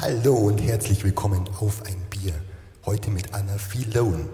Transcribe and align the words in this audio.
Hallo 0.00 0.32
und 0.32 0.58
herzlich 0.58 1.02
willkommen 1.02 1.48
auf 1.58 1.82
ein 1.84 2.00
Bier. 2.08 2.32
Heute 2.86 3.10
mit 3.10 3.34
Anna 3.34 3.58
Filone. 3.58 4.28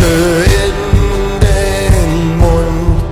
Worte 0.00 0.44
in 0.44 1.40
den 1.40 2.38
Mund. 2.38 3.02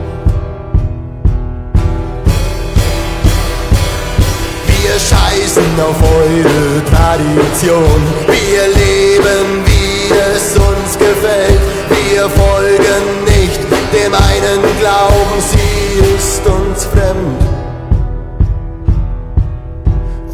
Wir 4.66 4.98
scheißen 4.98 5.80
auf 5.80 6.02
eure 6.02 6.84
Tradition. 6.84 8.00
Wir 8.26 8.62
leben, 8.74 9.64
wie 9.66 10.12
es 10.34 10.56
uns 10.56 10.98
gefällt. 10.98 11.60
Wir 11.88 12.28
folgen 12.30 13.24
nicht 13.24 13.60
dem 13.92 14.14
einen 14.14 14.78
Glauben, 14.80 15.40
sie 15.40 16.16
ist 16.16 16.46
uns 16.46 16.84
fremd. 16.86 17.42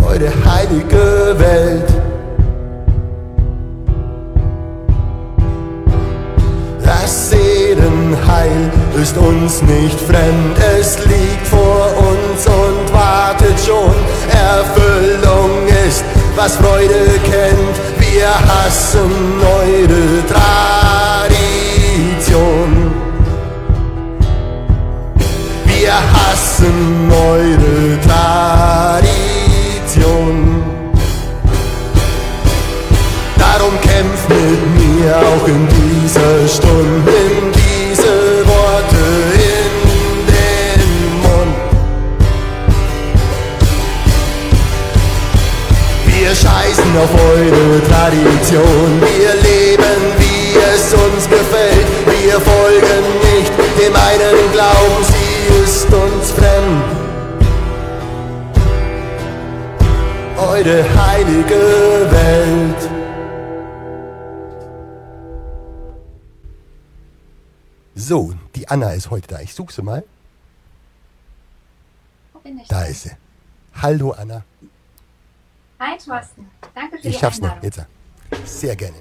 Eure 0.07 0.33
heilige 0.45 1.39
Welt. 1.39 1.94
Ist 9.05 9.19
uns 9.19 9.61
nicht 9.61 10.01
fremd, 10.01 10.57
es 10.79 10.99
liegt 11.05 11.47
vor 11.47 11.95
uns 11.99 12.47
und 12.47 12.91
wartet 12.91 13.61
schon. 13.61 13.95
Erfüllung 14.31 15.69
ist, 15.87 16.03
was 16.35 16.57
Freude 16.57 17.21
kennt. 17.23 17.77
Wir 17.99 18.31
hassen 18.31 19.13
eure 19.43 20.25
Tradition. 21.37 22.71
Wir 25.67 25.93
hassen 25.93 27.13
eure 27.13 28.01
Tradition. 29.91 30.35
Darum 33.37 33.79
kämpft 33.83 34.29
mit 34.31 34.61
mir 34.79 35.15
auch 35.19 35.47
in 35.47 35.69
dieser 35.69 36.49
Stunde, 36.49 37.54
auf 46.97 47.15
eure 47.15 47.83
Tradition, 47.89 49.01
wir 49.01 49.35
leben, 49.43 50.01
wie 50.19 50.57
es 50.57 50.93
uns 50.95 51.29
gefällt. 51.29 51.87
Wir 52.07 52.41
folgen 52.41 53.05
nicht 53.35 53.53
dem 53.79 53.95
einen 53.95 54.53
Glauben, 54.53 55.05
sie 55.05 55.63
ist 55.63 55.93
uns 55.93 56.31
fremd. 56.31 56.85
Eure 60.37 60.85
heilige 61.07 62.11
Welt. 62.11 62.91
So, 67.97 68.35
die 68.55 68.69
Anna 68.69 68.93
ist 68.93 69.11
heute 69.11 69.29
da. 69.29 69.41
Ich 69.41 69.55
suche 69.55 69.73
sie 69.73 69.83
mal. 69.83 70.05
Wo 72.33 72.39
bin 72.41 72.59
ich? 72.59 72.69
Da 72.69 72.83
ist 72.83 73.05
sie. 73.05 73.13
Hallo 73.81 74.11
Anna. 74.13 74.45
Hi 75.85 75.99
Thorsten, 75.99 76.51
danke 76.75 76.97
für 76.99 77.09
Ich 77.09 77.15
die 77.15 77.21
schaff's 77.21 77.41
noch. 77.41 77.63
Jetzt. 77.63 77.85
Sehr 78.45 78.75
gerne. 78.75 78.97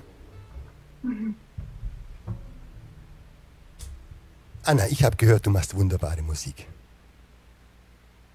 Anna, 4.65 4.87
ich 4.87 5.01
habe 5.03 5.15
gehört, 5.15 5.45
du 5.45 5.49
machst 5.49 5.73
wunderbare 5.75 6.21
Musik. 6.21 6.67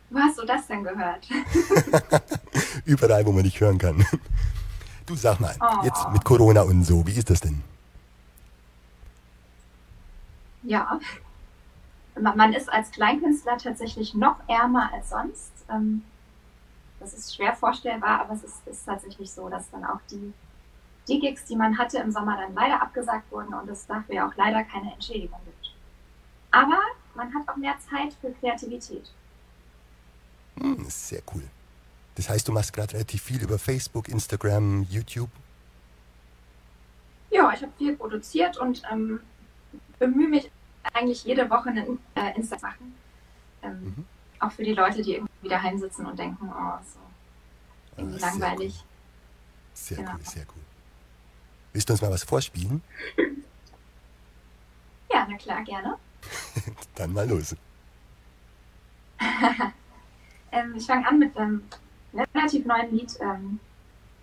Wo 0.09 0.19
hast 0.19 0.39
du 0.39 0.47
das 0.47 0.67
denn 0.67 0.83
gehört? 0.83 1.29
Überall, 2.87 3.27
wo 3.27 3.33
man 3.33 3.43
dich 3.45 3.61
hören 3.61 3.77
kann. 3.77 4.07
Du 5.05 5.15
sag 5.15 5.41
mal, 5.41 5.55
Oh. 5.61 5.85
jetzt 5.85 6.09
mit 6.11 6.25
Corona 6.25 6.63
und 6.63 6.85
so, 6.85 7.07
wie 7.07 7.13
ist 7.13 7.29
das 7.29 7.41
denn? 7.41 7.63
ja, 10.63 10.99
man 12.21 12.37
man 12.37 12.53
ist 12.53 12.69
als 12.71 12.91
Kleinkünstler 12.91 13.59
tatsächlich 13.59 14.15
noch 14.15 14.37
ärmer 14.49 14.91
als 14.93 15.11
sonst. 15.11 15.53
Das 17.01 17.13
ist 17.15 17.35
schwer 17.35 17.55
vorstellbar, 17.55 18.21
aber 18.21 18.35
es 18.35 18.45
ist, 18.45 18.67
ist 18.67 18.85
tatsächlich 18.85 19.31
so, 19.31 19.49
dass 19.49 19.71
dann 19.71 19.85
auch 19.85 20.01
die, 20.11 20.33
die 21.07 21.21
Gigs, 21.21 21.45
die 21.45 21.57
man 21.57 21.79
hatte 21.79 21.99
im 21.99 22.11
Sommer, 22.11 22.37
dann 22.37 22.55
leider 22.55 22.83
abgesagt 22.83 23.31
wurden 23.31 23.55
und 23.55 23.69
es 23.69 23.87
dafür 23.87 24.15
ja 24.15 24.29
auch 24.29 24.35
leider 24.37 24.65
keine 24.65 24.93
Entschädigung 24.93 25.39
gibt. 25.45 25.75
Aber 26.51 26.81
man 27.15 27.33
hat 27.35 27.49
auch 27.49 27.57
mehr 27.57 27.77
Zeit 27.79 28.15
für 28.21 28.33
Kreativität. 28.33 29.11
Hm, 30.59 30.79
das 30.79 30.89
ist 30.89 31.09
sehr 31.09 31.23
cool. 31.35 31.45
Das 32.17 32.29
heißt, 32.29 32.49
du 32.49 32.53
machst 32.53 32.73
gerade 32.73 32.95
relativ 32.95 33.23
viel 33.23 33.43
über 33.43 33.59
Facebook, 33.59 34.09
Instagram, 34.09 34.83
YouTube. 34.91 35.31
Ja, 37.31 37.53
ich 37.53 37.63
habe 37.63 37.73
viel 37.79 37.97
produziert 37.97 38.57
und 38.57 38.83
ähm, 38.91 39.21
bemühe 39.99 40.29
mich 40.29 40.51
eigentlich 40.95 41.25
jede 41.25 41.49
Woche 41.49 41.69
einen 41.69 42.01
äh, 42.17 42.35
Insta 42.35 42.59
zu 42.59 42.67
machen. 42.67 42.95
Ähm, 43.63 43.95
Mhm. 43.97 44.05
Auch 44.41 44.53
für 44.53 44.63
die 44.63 44.73
Leute, 44.73 45.03
die 45.03 45.21
irgendwie 45.41 45.49
daheim 45.49 45.79
sitzen 45.79 46.07
und 46.07 46.19
denken, 46.19 46.51
oh, 46.53 46.79
so 46.85 46.99
irgendwie 47.97 48.17
Ah, 48.17 48.31
sehr 48.31 48.39
langweilig. 48.41 48.85
Sehr 49.75 49.97
Genau. 49.99 50.13
cool, 50.15 50.25
sehr 50.25 50.43
cool. 50.55 50.63
Willst 51.73 51.89
du 51.89 51.93
uns 51.93 52.03
mal 52.03 52.11
was 52.11 52.25
vorspielen? 52.25 52.83
Ja, 55.11 55.27
na 55.29 55.39
klar, 55.39 55.63
gerne. 55.65 55.97
Dann 56.95 57.13
mal 57.15 57.29
los. 57.29 57.57
Ähm, 60.51 60.75
ich 60.77 60.87
fange 60.87 61.07
an 61.07 61.19
mit 61.19 61.37
einem 61.37 61.63
relativ 62.35 62.65
neuen 62.65 62.91
Lied. 62.91 63.19
Ähm, 63.21 63.61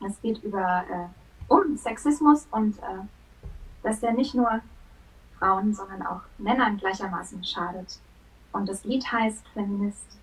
es 0.07 0.19
geht 0.21 0.41
über 0.43 0.83
äh, 0.89 1.53
um 1.53 1.77
Sexismus 1.77 2.47
und 2.49 2.79
äh, 2.79 3.03
dass 3.83 3.99
der 3.99 4.13
nicht 4.13 4.33
nur 4.33 4.59
Frauen, 5.37 5.75
sondern 5.75 6.01
auch 6.03 6.21
Männern 6.39 6.77
gleichermaßen 6.77 7.43
schadet. 7.43 7.99
Und 8.53 8.67
das 8.67 8.83
Lied 8.85 9.05
heißt 9.11 9.43
Feminist. 9.53 10.17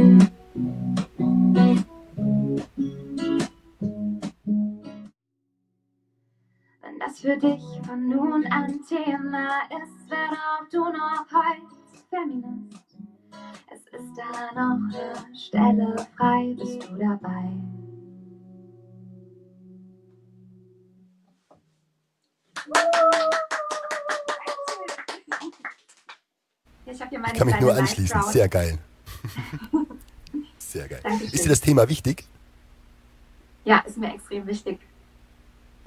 Wenn 0.00 0.18
das 6.98 7.20
für 7.20 7.36
dich 7.36 7.60
von 7.86 8.08
nun 8.08 8.46
an 8.46 8.80
Thema 8.88 9.60
ist, 9.68 10.08
werde 10.08 10.36
auch 10.36 10.66
du 10.70 10.84
noch 10.84 11.26
heute 11.30 11.76
Feminist. 12.08 12.96
Es 13.70 13.80
ist 14.00 14.16
da 14.16 14.52
noch 14.54 14.78
eine 14.88 15.36
Stelle 15.36 15.94
frei, 16.16 16.54
bist 16.58 16.82
du 16.82 16.96
dabei? 16.96 17.50
Ich, 26.86 27.00
hab 27.02 27.10
hier 27.10 27.18
meine 27.18 27.32
Ich 27.34 27.38
kann 27.38 27.46
mich 27.48 27.60
nur 27.60 27.74
anschließen. 27.74 28.22
Sehr 28.22 28.48
geil. 28.48 28.78
Sehr 30.80 30.88
geil. 30.88 31.00
Dankeschön. 31.02 31.34
Ist 31.34 31.44
dir 31.44 31.48
das 31.48 31.60
Thema 31.60 31.88
wichtig? 31.88 32.24
ja, 33.64 33.78
ist 33.80 33.96
mir 33.96 34.14
extrem 34.14 34.46
wichtig 34.46 34.78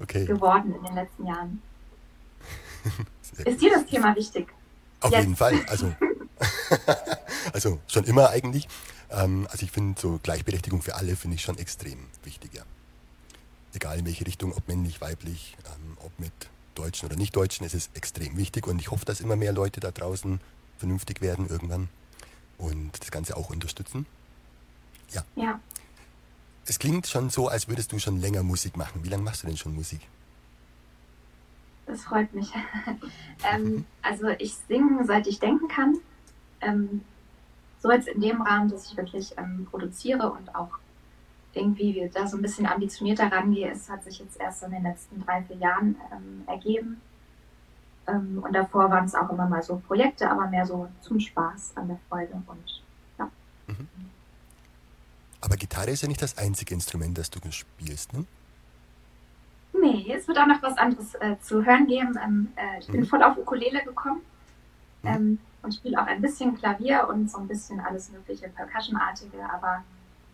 okay. 0.01 0.25
geworden 0.25 0.73
in 0.75 0.83
den 0.83 0.95
letzten 0.95 1.25
Jahren. 1.25 1.61
ist 3.45 3.61
dir 3.61 3.71
das 3.71 3.85
Thema 3.85 4.15
wichtig? 4.15 4.47
Auf 5.01 5.11
Jetzt. 5.11 5.21
jeden 5.21 5.35
Fall. 5.35 5.59
Also, 5.67 5.93
also 7.53 7.79
schon 7.87 8.03
immer 8.05 8.29
eigentlich. 8.29 8.67
Ähm, 9.09 9.47
also 9.51 9.65
ich 9.65 9.71
finde 9.71 9.99
so 9.99 10.19
Gleichberechtigung 10.21 10.81
für 10.81 10.95
alle 10.95 11.15
finde 11.15 11.35
ich 11.35 11.41
schon 11.41 11.57
extrem 11.57 11.99
wichtig, 12.23 12.53
ja. 12.53 12.63
Egal 13.73 13.99
in 13.99 14.05
welche 14.05 14.25
Richtung, 14.27 14.53
ob 14.53 14.67
männlich, 14.67 15.01
weiblich, 15.01 15.57
ähm, 15.65 15.97
ob 16.05 16.17
mit 16.19 16.31
Deutschen 16.75 17.07
oder 17.07 17.15
Nicht-Deutschen, 17.15 17.65
es 17.65 17.73
ist 17.73 17.95
extrem 17.95 18.37
wichtig 18.37 18.67
und 18.67 18.79
ich 18.79 18.91
hoffe, 18.91 19.05
dass 19.05 19.19
immer 19.19 19.35
mehr 19.35 19.51
Leute 19.51 19.79
da 19.79 19.91
draußen 19.91 20.39
vernünftig 20.77 21.21
werden 21.21 21.47
irgendwann 21.49 21.89
und 22.57 22.91
das 22.99 23.09
Ganze 23.09 23.35
auch 23.35 23.49
unterstützen. 23.49 24.05
Ja. 25.11 25.23
Ja. 25.35 25.59
Es 26.65 26.79
klingt 26.79 27.07
schon 27.07 27.29
so, 27.29 27.47
als 27.49 27.67
würdest 27.67 27.91
du 27.91 27.99
schon 27.99 28.21
länger 28.21 28.43
Musik 28.43 28.77
machen. 28.77 29.03
Wie 29.03 29.09
lange 29.09 29.23
machst 29.23 29.43
du 29.43 29.47
denn 29.47 29.57
schon 29.57 29.75
Musik? 29.75 30.01
Das 31.85 32.03
freut 32.03 32.33
mich. 32.33 32.51
ähm, 33.53 33.85
also 34.01 34.29
ich 34.29 34.55
singe, 34.55 35.03
seit 35.05 35.27
ich 35.27 35.39
denken 35.39 35.67
kann. 35.67 35.97
Ähm, 36.61 37.01
so 37.79 37.91
jetzt 37.91 38.07
in 38.07 38.21
dem 38.21 38.41
Rahmen, 38.41 38.69
dass 38.69 38.89
ich 38.89 38.95
wirklich 38.95 39.37
ähm, 39.37 39.67
produziere 39.69 40.31
und 40.31 40.55
auch 40.55 40.69
irgendwie 41.53 42.09
da 42.13 42.25
so 42.25 42.37
ein 42.37 42.41
bisschen 42.41 42.65
ambitionierter 42.65 43.31
rangehe, 43.31 43.69
es 43.69 43.89
hat 43.89 44.03
sich 44.03 44.19
jetzt 44.19 44.39
erst 44.39 44.63
in 44.63 44.71
den 44.71 44.83
letzten 44.83 45.23
drei, 45.23 45.43
vier 45.43 45.57
Jahren 45.57 45.97
ähm, 46.11 46.43
ergeben. 46.47 47.01
Ähm, 48.07 48.41
und 48.43 48.53
davor 48.53 48.89
waren 48.89 49.05
es 49.05 49.15
auch 49.15 49.29
immer 49.29 49.47
mal 49.47 49.61
so 49.61 49.81
Projekte, 49.85 50.29
aber 50.29 50.47
mehr 50.47 50.65
so 50.65 50.87
zum 51.01 51.19
Spaß 51.19 51.73
an 51.75 51.89
der 51.89 51.99
Freude 52.09 52.33
und. 52.47 52.82
Aber 55.43 55.57
Gitarre 55.57 55.91
ist 55.91 56.01
ja 56.01 56.07
nicht 56.07 56.21
das 56.21 56.37
einzige 56.37 56.73
Instrument, 56.73 57.17
das 57.17 57.29
du 57.29 57.39
spielst, 57.51 58.13
ne? 58.13 58.23
Nee, 59.73 60.13
es 60.13 60.25
wird 60.25 60.37
auch 60.37 60.47
noch 60.47 60.61
was 60.61 60.77
anderes 60.77 61.15
äh, 61.15 61.35
zu 61.41 61.65
hören 61.65 61.85
geben. 61.85 62.17
Ähm, 62.23 62.53
äh, 62.55 62.79
ich 62.79 62.87
bin 62.87 63.01
mhm. 63.01 63.07
voll 63.07 63.21
auf 63.21 63.37
Ukulele 63.37 63.83
gekommen 63.83 64.21
mhm. 65.01 65.09
ähm, 65.09 65.39
und 65.61 65.73
spiele 65.73 66.01
auch 66.01 66.07
ein 66.07 66.21
bisschen 66.21 66.57
Klavier 66.57 67.09
und 67.09 67.29
so 67.29 67.39
ein 67.39 67.49
bisschen 67.49 67.81
alles 67.81 68.09
mögliche 68.09 68.47
Percussion-artige, 68.47 69.37
aber 69.53 69.83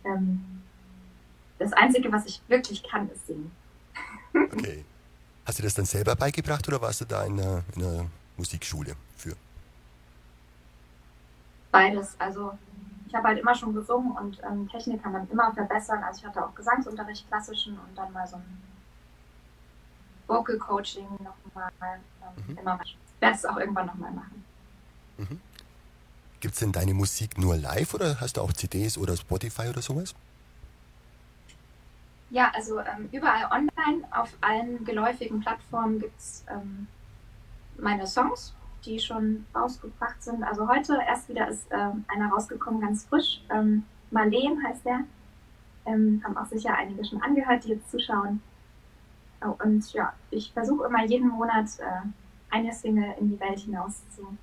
ähm, 0.04 0.62
das 1.58 1.72
Einzige, 1.72 2.12
was 2.12 2.26
ich 2.26 2.40
wirklich 2.46 2.84
kann, 2.84 3.10
ist 3.10 3.26
singen. 3.26 3.50
Okay. 4.52 4.84
Hast 5.44 5.58
du 5.58 5.64
das 5.64 5.74
dann 5.74 5.86
selber 5.86 6.14
beigebracht 6.14 6.68
oder 6.68 6.80
warst 6.80 7.00
du 7.00 7.04
da 7.04 7.24
in 7.24 7.40
einer, 7.40 7.64
in 7.74 7.82
einer 7.82 8.06
Musikschule 8.36 8.94
für? 9.16 9.34
Beides. 11.72 12.14
Also 12.20 12.56
ich 13.10 13.16
habe 13.16 13.26
halt 13.26 13.40
immer 13.40 13.56
schon 13.56 13.74
gesungen 13.74 14.12
und 14.12 14.40
ähm, 14.44 14.68
Technik 14.68 15.02
kann 15.02 15.10
man 15.10 15.28
immer 15.30 15.52
verbessern. 15.52 16.02
Also 16.04 16.20
ich 16.20 16.26
hatte 16.26 16.46
auch 16.46 16.54
Gesangsunterricht, 16.54 17.26
klassischen 17.26 17.72
und 17.72 17.98
dann 17.98 18.12
mal 18.12 18.24
so 18.24 18.36
ein 18.36 18.62
Vocal 20.28 20.56
Coaching 20.58 21.08
nochmal. 21.18 21.72
Ähm, 21.82 22.44
mhm. 22.46 22.58
Immer. 22.58 22.78
Ich 22.84 22.96
werde 23.18 23.34
es 23.34 23.44
auch 23.44 23.56
irgendwann 23.56 23.86
nochmal 23.86 24.12
machen. 24.12 24.44
Mhm. 25.18 25.40
Gibt 26.38 26.54
es 26.54 26.60
denn 26.60 26.70
deine 26.70 26.94
Musik 26.94 27.36
nur 27.36 27.56
live 27.56 27.94
oder 27.94 28.20
hast 28.20 28.36
du 28.36 28.42
auch 28.42 28.52
CDs 28.52 28.96
oder 28.96 29.16
Spotify 29.16 29.68
oder 29.68 29.82
sowas? 29.82 30.14
Ja, 32.30 32.52
also 32.54 32.78
ähm, 32.78 33.08
überall 33.10 33.46
online, 33.50 34.04
auf 34.12 34.32
allen 34.40 34.84
geläufigen 34.84 35.40
Plattformen 35.40 35.98
gibt 35.98 36.16
es 36.16 36.44
ähm, 36.48 36.86
meine 37.76 38.06
Songs, 38.06 38.54
die 38.84 38.98
schon 38.98 39.46
rausgebracht 39.54 40.22
sind. 40.22 40.42
Also 40.42 40.68
heute 40.68 40.98
erst 41.06 41.28
wieder 41.28 41.48
ist 41.48 41.66
ähm, 41.70 42.04
einer 42.08 42.30
rausgekommen, 42.30 42.80
ganz 42.80 43.04
frisch. 43.04 43.42
Ähm, 43.50 43.84
Marleen 44.10 44.62
heißt 44.62 44.84
der. 44.84 45.00
Ähm, 45.86 46.22
haben 46.24 46.36
auch 46.36 46.46
sicher 46.46 46.74
einige 46.74 47.04
schon 47.04 47.22
angehört, 47.22 47.64
die 47.64 47.70
jetzt 47.70 47.90
zuschauen. 47.90 48.42
Oh, 49.42 49.56
und 49.64 49.90
ja, 49.92 50.12
ich 50.30 50.52
versuche 50.52 50.86
immer 50.86 51.04
jeden 51.06 51.28
Monat 51.28 51.78
äh, 51.78 52.06
eine 52.50 52.72
Single 52.72 53.14
in 53.18 53.30
die 53.30 53.40
Welt 53.40 53.60
hinaus 53.60 54.02
zu 54.14 54.36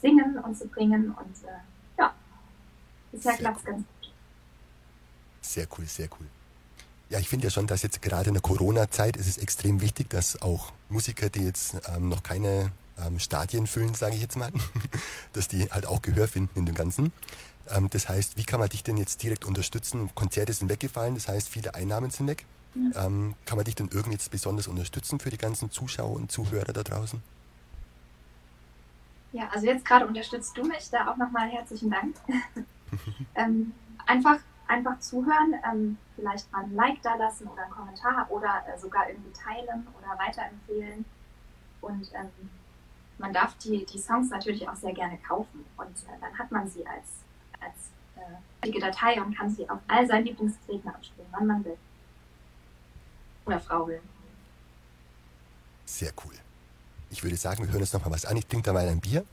singen 0.00 0.38
und 0.38 0.56
zu 0.56 0.66
bringen. 0.66 1.10
Und 1.10 1.44
äh, 1.44 1.98
ja, 1.98 2.12
bisher 3.12 3.34
klappt 3.34 3.58
es 3.58 3.64
ganz 3.64 3.78
gut. 3.78 4.12
Sehr 5.40 5.66
cool, 5.78 5.84
sehr 5.86 6.08
cool. 6.18 6.26
Ja, 7.08 7.20
ich 7.20 7.28
finde 7.28 7.46
ja 7.46 7.50
schon, 7.50 7.68
dass 7.68 7.82
jetzt 7.82 8.02
gerade 8.02 8.28
in 8.28 8.34
der 8.34 8.42
Corona-Zeit 8.42 9.16
ist 9.16 9.28
es 9.28 9.38
extrem 9.38 9.80
wichtig, 9.80 10.10
dass 10.10 10.42
auch 10.42 10.72
Musiker, 10.88 11.28
die 11.28 11.44
jetzt 11.44 11.76
ähm, 11.94 12.08
noch 12.08 12.24
keine 12.24 12.72
ähm, 13.04 13.18
Stadien 13.18 13.66
füllen, 13.66 13.94
sage 13.94 14.14
ich 14.14 14.22
jetzt 14.22 14.36
mal, 14.36 14.50
dass 15.32 15.48
die 15.48 15.70
halt 15.70 15.86
auch 15.86 16.02
Gehör 16.02 16.28
finden 16.28 16.58
in 16.58 16.66
dem 16.66 16.74
Ganzen. 16.74 17.12
Ähm, 17.68 17.90
das 17.90 18.08
heißt, 18.08 18.36
wie 18.36 18.44
kann 18.44 18.60
man 18.60 18.68
dich 18.68 18.82
denn 18.82 18.96
jetzt 18.96 19.22
direkt 19.22 19.44
unterstützen? 19.44 20.10
Konzerte 20.14 20.52
sind 20.52 20.68
weggefallen, 20.68 21.14
das 21.14 21.28
heißt, 21.28 21.48
viele 21.48 21.74
Einnahmen 21.74 22.10
sind 22.10 22.26
weg. 22.26 22.44
Ja. 22.74 23.06
Ähm, 23.06 23.34
kann 23.46 23.56
man 23.56 23.64
dich 23.64 23.74
denn 23.74 23.88
irgendwie 23.90 24.12
jetzt 24.12 24.30
besonders 24.30 24.66
unterstützen 24.66 25.18
für 25.18 25.30
die 25.30 25.38
ganzen 25.38 25.70
Zuschauer 25.70 26.14
und 26.14 26.30
Zuhörer 26.30 26.72
da 26.72 26.82
draußen? 26.82 27.22
Ja, 29.32 29.48
also 29.48 29.66
jetzt 29.66 29.84
gerade 29.84 30.06
unterstützt 30.06 30.56
du 30.56 30.64
mich, 30.64 30.90
da 30.90 31.10
auch 31.10 31.16
nochmal 31.16 31.48
herzlichen 31.48 31.90
Dank. 31.90 32.16
ähm, 33.34 33.72
einfach 34.06 34.38
einfach 34.68 34.98
zuhören, 35.00 35.54
ähm, 35.70 35.98
vielleicht 36.16 36.50
mal 36.52 36.64
ein 36.64 36.74
Like 36.74 37.02
da 37.02 37.14
lassen 37.14 37.46
oder 37.46 37.62
einen 37.62 37.72
Kommentar 37.72 38.26
oder 38.30 38.64
äh, 38.66 38.78
sogar 38.78 39.08
irgendwie 39.08 39.32
teilen 39.32 39.86
oder 39.98 40.18
weiterempfehlen. 40.18 41.04
Und 41.80 42.10
ähm, 42.14 42.50
man 43.18 43.32
darf 43.32 43.56
die, 43.58 43.84
die 43.86 43.98
Songs 43.98 44.30
natürlich 44.30 44.68
auch 44.68 44.76
sehr 44.76 44.92
gerne 44.92 45.18
kaufen 45.18 45.64
und 45.76 45.86
äh, 45.86 46.20
dann 46.20 46.38
hat 46.38 46.50
man 46.50 46.68
sie 46.68 46.86
als, 46.86 47.06
als 47.60 48.70
äh, 48.70 48.80
Datei 48.80 49.20
und 49.20 49.36
kann 49.36 49.50
sie 49.50 49.68
auf 49.68 49.78
all 49.88 50.06
seinen 50.06 50.26
Lieblingsgeräten 50.26 50.90
abspielen, 50.90 51.28
wann 51.30 51.46
man 51.46 51.64
will. 51.64 51.76
Oder 53.46 53.60
Frau 53.60 53.86
will. 53.86 54.00
Sehr 55.84 56.12
cool. 56.24 56.34
Ich 57.10 57.22
würde 57.22 57.36
sagen, 57.36 57.64
wir 57.64 57.72
hören 57.72 57.80
uns 57.80 57.92
noch 57.92 58.04
mal 58.04 58.10
was 58.10 58.24
an. 58.24 58.36
Ich 58.36 58.46
trinke 58.46 58.66
da 58.66 58.72
mal 58.72 58.88
ein 58.88 59.00
Bier. 59.00 59.24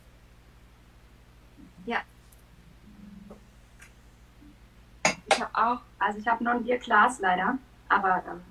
Ja, 1.86 2.04
Ich 5.34 5.42
habe 5.42 5.56
auch, 5.56 5.82
also 5.98 6.20
ich 6.20 6.28
habe 6.28 6.44
nur 6.44 6.54
ein 6.54 6.64
Bierglas 6.64 7.20
leider, 7.20 7.58
aber 7.90 8.24
ähm, 8.28 8.42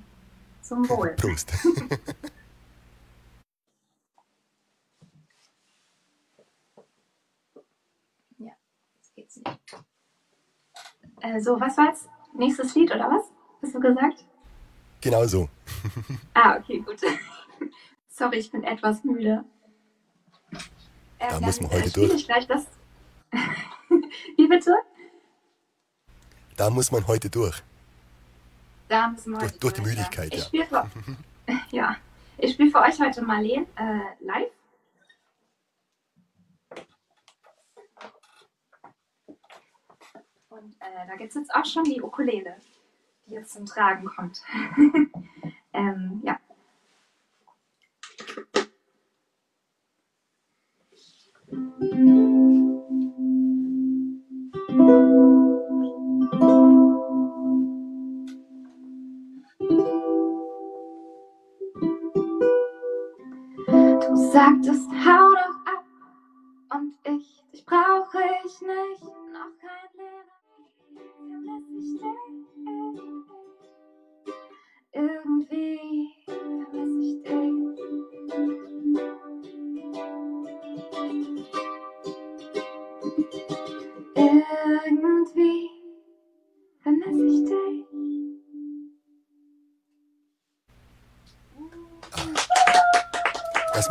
zum 0.62 0.88
Wohl. 0.88 1.10
Prost. 1.10 1.52
ja, 8.38 8.52
jetzt 8.96 9.14
geht's 9.14 9.36
nicht. 9.36 9.60
Äh, 11.22 11.40
so, 11.40 11.58
was 11.60 11.76
war 11.76 11.86
jetzt? 11.86 12.08
Nächstes 12.34 12.74
Lied 12.74 12.90
oder 12.92 13.08
was? 13.10 13.24
Hast 13.62 13.74
du 13.74 13.80
gesagt? 13.80 14.24
Genau 15.00 15.26
so. 15.26 15.48
ah, 16.34 16.56
okay, 16.56 16.80
gut. 16.80 17.00
Sorry, 18.08 18.38
ich 18.38 18.50
bin 18.50 18.64
etwas 18.64 19.04
müde. 19.04 19.44
Äh, 21.18 21.30
da 21.30 21.40
muss 21.40 21.60
man 21.60 21.70
heute 21.70 21.88
äh, 21.88 22.08
durch. 22.08 22.26
Gleich 22.26 22.46
das. 22.46 22.66
Wie 24.36 24.48
bitte? 24.48 24.74
Da 26.56 26.70
muss 26.70 26.90
man 26.90 27.06
heute 27.06 27.30
durch. 27.30 27.62
Da 28.88 29.08
müssen 29.08 29.32
wir 29.32 29.38
durch, 29.38 29.50
heute 29.52 29.60
durch, 29.60 29.72
die 29.74 29.80
Müdigkeit, 29.80 30.34
ja. 30.34 30.44
Ich 30.50 30.52
ja. 30.52 30.66
Für, 30.66 30.90
ja. 31.70 31.96
Ich 32.38 32.52
spiele 32.52 32.70
für 32.70 32.80
euch 32.80 33.00
heute 33.00 33.22
Marleen 33.22 33.66
äh, 33.76 34.24
live. 34.24 34.51
Und 40.62 40.74
äh, 40.80 41.06
da 41.08 41.16
gibt 41.16 41.30
es 41.30 41.34
jetzt 41.34 41.54
auch 41.54 41.64
schon 41.64 41.84
die 41.84 42.00
Ukulele, 42.00 42.56
die 43.26 43.34
jetzt 43.34 43.52
zum 43.52 43.66
Tragen 43.66 44.06
kommt. 44.06 44.40
ähm, 45.72 46.20
ja. 46.22 46.38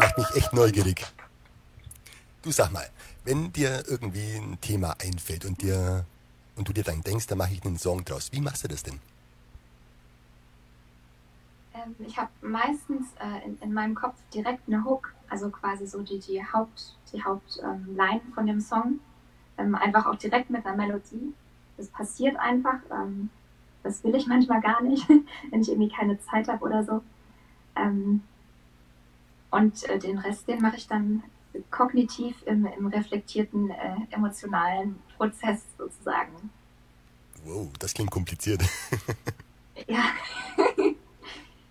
Macht 0.02 0.18
mich 0.18 0.36
echt 0.36 0.54
neugierig. 0.54 1.06
Du 2.42 2.52
sag 2.52 2.72
mal, 2.72 2.88
wenn 3.24 3.54
dir 3.54 3.84
irgendwie 3.88 4.36
ein 4.36 4.60
Thema 4.60 4.96
einfällt 5.00 5.46
und 5.46 5.62
dir 5.62 6.06
und 6.56 6.68
du 6.68 6.74
dir 6.74 6.84
dann 6.84 7.02
denkst, 7.02 7.28
da 7.28 7.36
mache 7.36 7.54
ich 7.54 7.64
einen 7.64 7.78
Song 7.78 8.04
draus, 8.04 8.32
wie 8.32 8.42
machst 8.42 8.64
du 8.64 8.68
das 8.68 8.84
denn? 8.84 9.00
Ähm, 11.74 11.96
ich 12.00 12.18
habe 12.18 12.32
meistens 12.42 13.08
äh, 13.20 13.46
in, 13.46 13.58
in, 13.60 13.74
meinem 13.74 13.96
Kopf 13.96 14.16
direkt 14.34 14.68
eine 14.68 14.84
Hook, 14.84 15.14
also 15.30 15.50
quasi 15.50 15.86
so 15.86 16.02
die, 16.02 16.20
die 16.20 16.44
Haupt, 16.44 16.96
die 17.14 17.24
Hauptline 17.24 18.22
ähm, 18.26 18.34
von 18.34 18.46
dem 18.48 18.60
Song. 18.60 19.00
Ähm, 19.58 19.76
einfach 19.76 20.08
auch 20.08 20.16
direkt 20.16 20.50
mit 20.50 20.66
einer 20.66 20.76
Melodie. 20.76 21.34
Das 21.78 21.88
passiert 21.88 22.38
einfach. 22.38 22.80
Ähm, 22.92 23.30
das 23.84 24.04
will 24.04 24.16
ich 24.16 24.28
manchmal 24.28 24.62
gar 24.62 24.82
nicht, 24.82 25.08
wenn 25.52 25.62
ich 25.62 25.70
irgendwie 25.70 25.90
keine 25.90 26.20
Zeit 26.22 26.48
habe 26.48 26.66
oder 26.66 26.84
so. 26.84 27.02
Ähm, 27.76 28.24
und 29.52 29.84
äh, 29.90 30.00
den 30.00 30.18
Rest, 30.18 30.48
den 30.48 30.62
mache 30.62 30.78
ich 30.78 30.88
dann 30.88 31.24
kognitiv 31.70 32.42
im, 32.46 32.66
im 32.66 32.88
reflektierten 32.88 33.70
äh, 33.70 33.96
emotionalen 34.10 35.00
Prozess 35.18 35.64
sozusagen. 35.78 36.50
Wow, 37.44 37.70
das 37.80 37.94
klingt 37.94 38.12
kompliziert. 38.12 38.64
ja. 39.88 40.04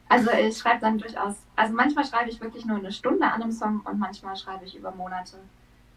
also 0.09 0.31
ich 0.33 0.59
schreibe 0.59 0.81
dann 0.81 0.99
durchaus, 0.99 1.37
also 1.57 1.75
manchmal 1.75 2.05
schreibe 2.05 2.31
ich 2.31 2.41
wirklich 2.41 2.65
nur 2.65 2.79
eine 2.79 2.93
Stunde 2.93 3.27
an 3.27 3.43
einem 3.43 3.53
Song 3.53 3.81
und 3.81 3.99
manchmal 3.99 4.37
schreibe 4.37 4.65
ich 4.65 4.77
über 4.77 4.93
Monate 4.93 5.39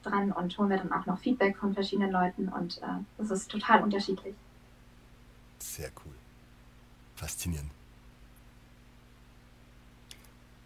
dran 0.03 0.31
und 0.31 0.57
hole 0.57 0.67
mir 0.69 0.77
dann 0.77 0.91
auch 0.93 1.05
noch 1.05 1.19
Feedback 1.19 1.57
von 1.57 1.73
verschiedenen 1.73 2.11
Leuten 2.11 2.49
und 2.49 2.77
äh, 2.79 3.03
das 3.17 3.31
ist 3.31 3.49
total 3.49 3.83
unterschiedlich. 3.83 4.35
Sehr 5.59 5.89
cool. 6.05 6.13
Faszinierend. 7.15 7.71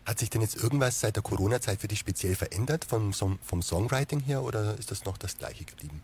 Hat 0.07 0.19
sich 0.19 0.29
denn 0.29 0.39
jetzt 0.39 0.55
irgendwas 0.55 1.01
seit 1.01 1.17
der 1.17 1.23
Corona-Zeit 1.23 1.81
für 1.81 1.89
dich 1.89 1.99
speziell 1.99 2.33
verändert 2.33 2.85
vom, 2.85 3.11
vom 3.11 3.61
Songwriting 3.61 4.21
her 4.21 4.41
oder 4.41 4.77
ist 4.79 4.89
das 4.89 5.03
noch 5.03 5.17
das 5.17 5.37
gleiche 5.37 5.65
geblieben? 5.65 6.01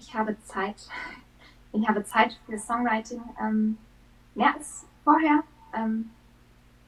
Ich 0.00 0.14
habe 0.14 0.34
Zeit. 0.46 0.88
Ich 1.72 1.86
habe 1.86 2.02
Zeit 2.06 2.40
für 2.46 2.58
Songwriting 2.58 3.20
ähm, 3.38 3.76
mehr 4.34 4.54
als 4.54 4.86
vorher, 5.04 5.42
ähm, 5.74 6.08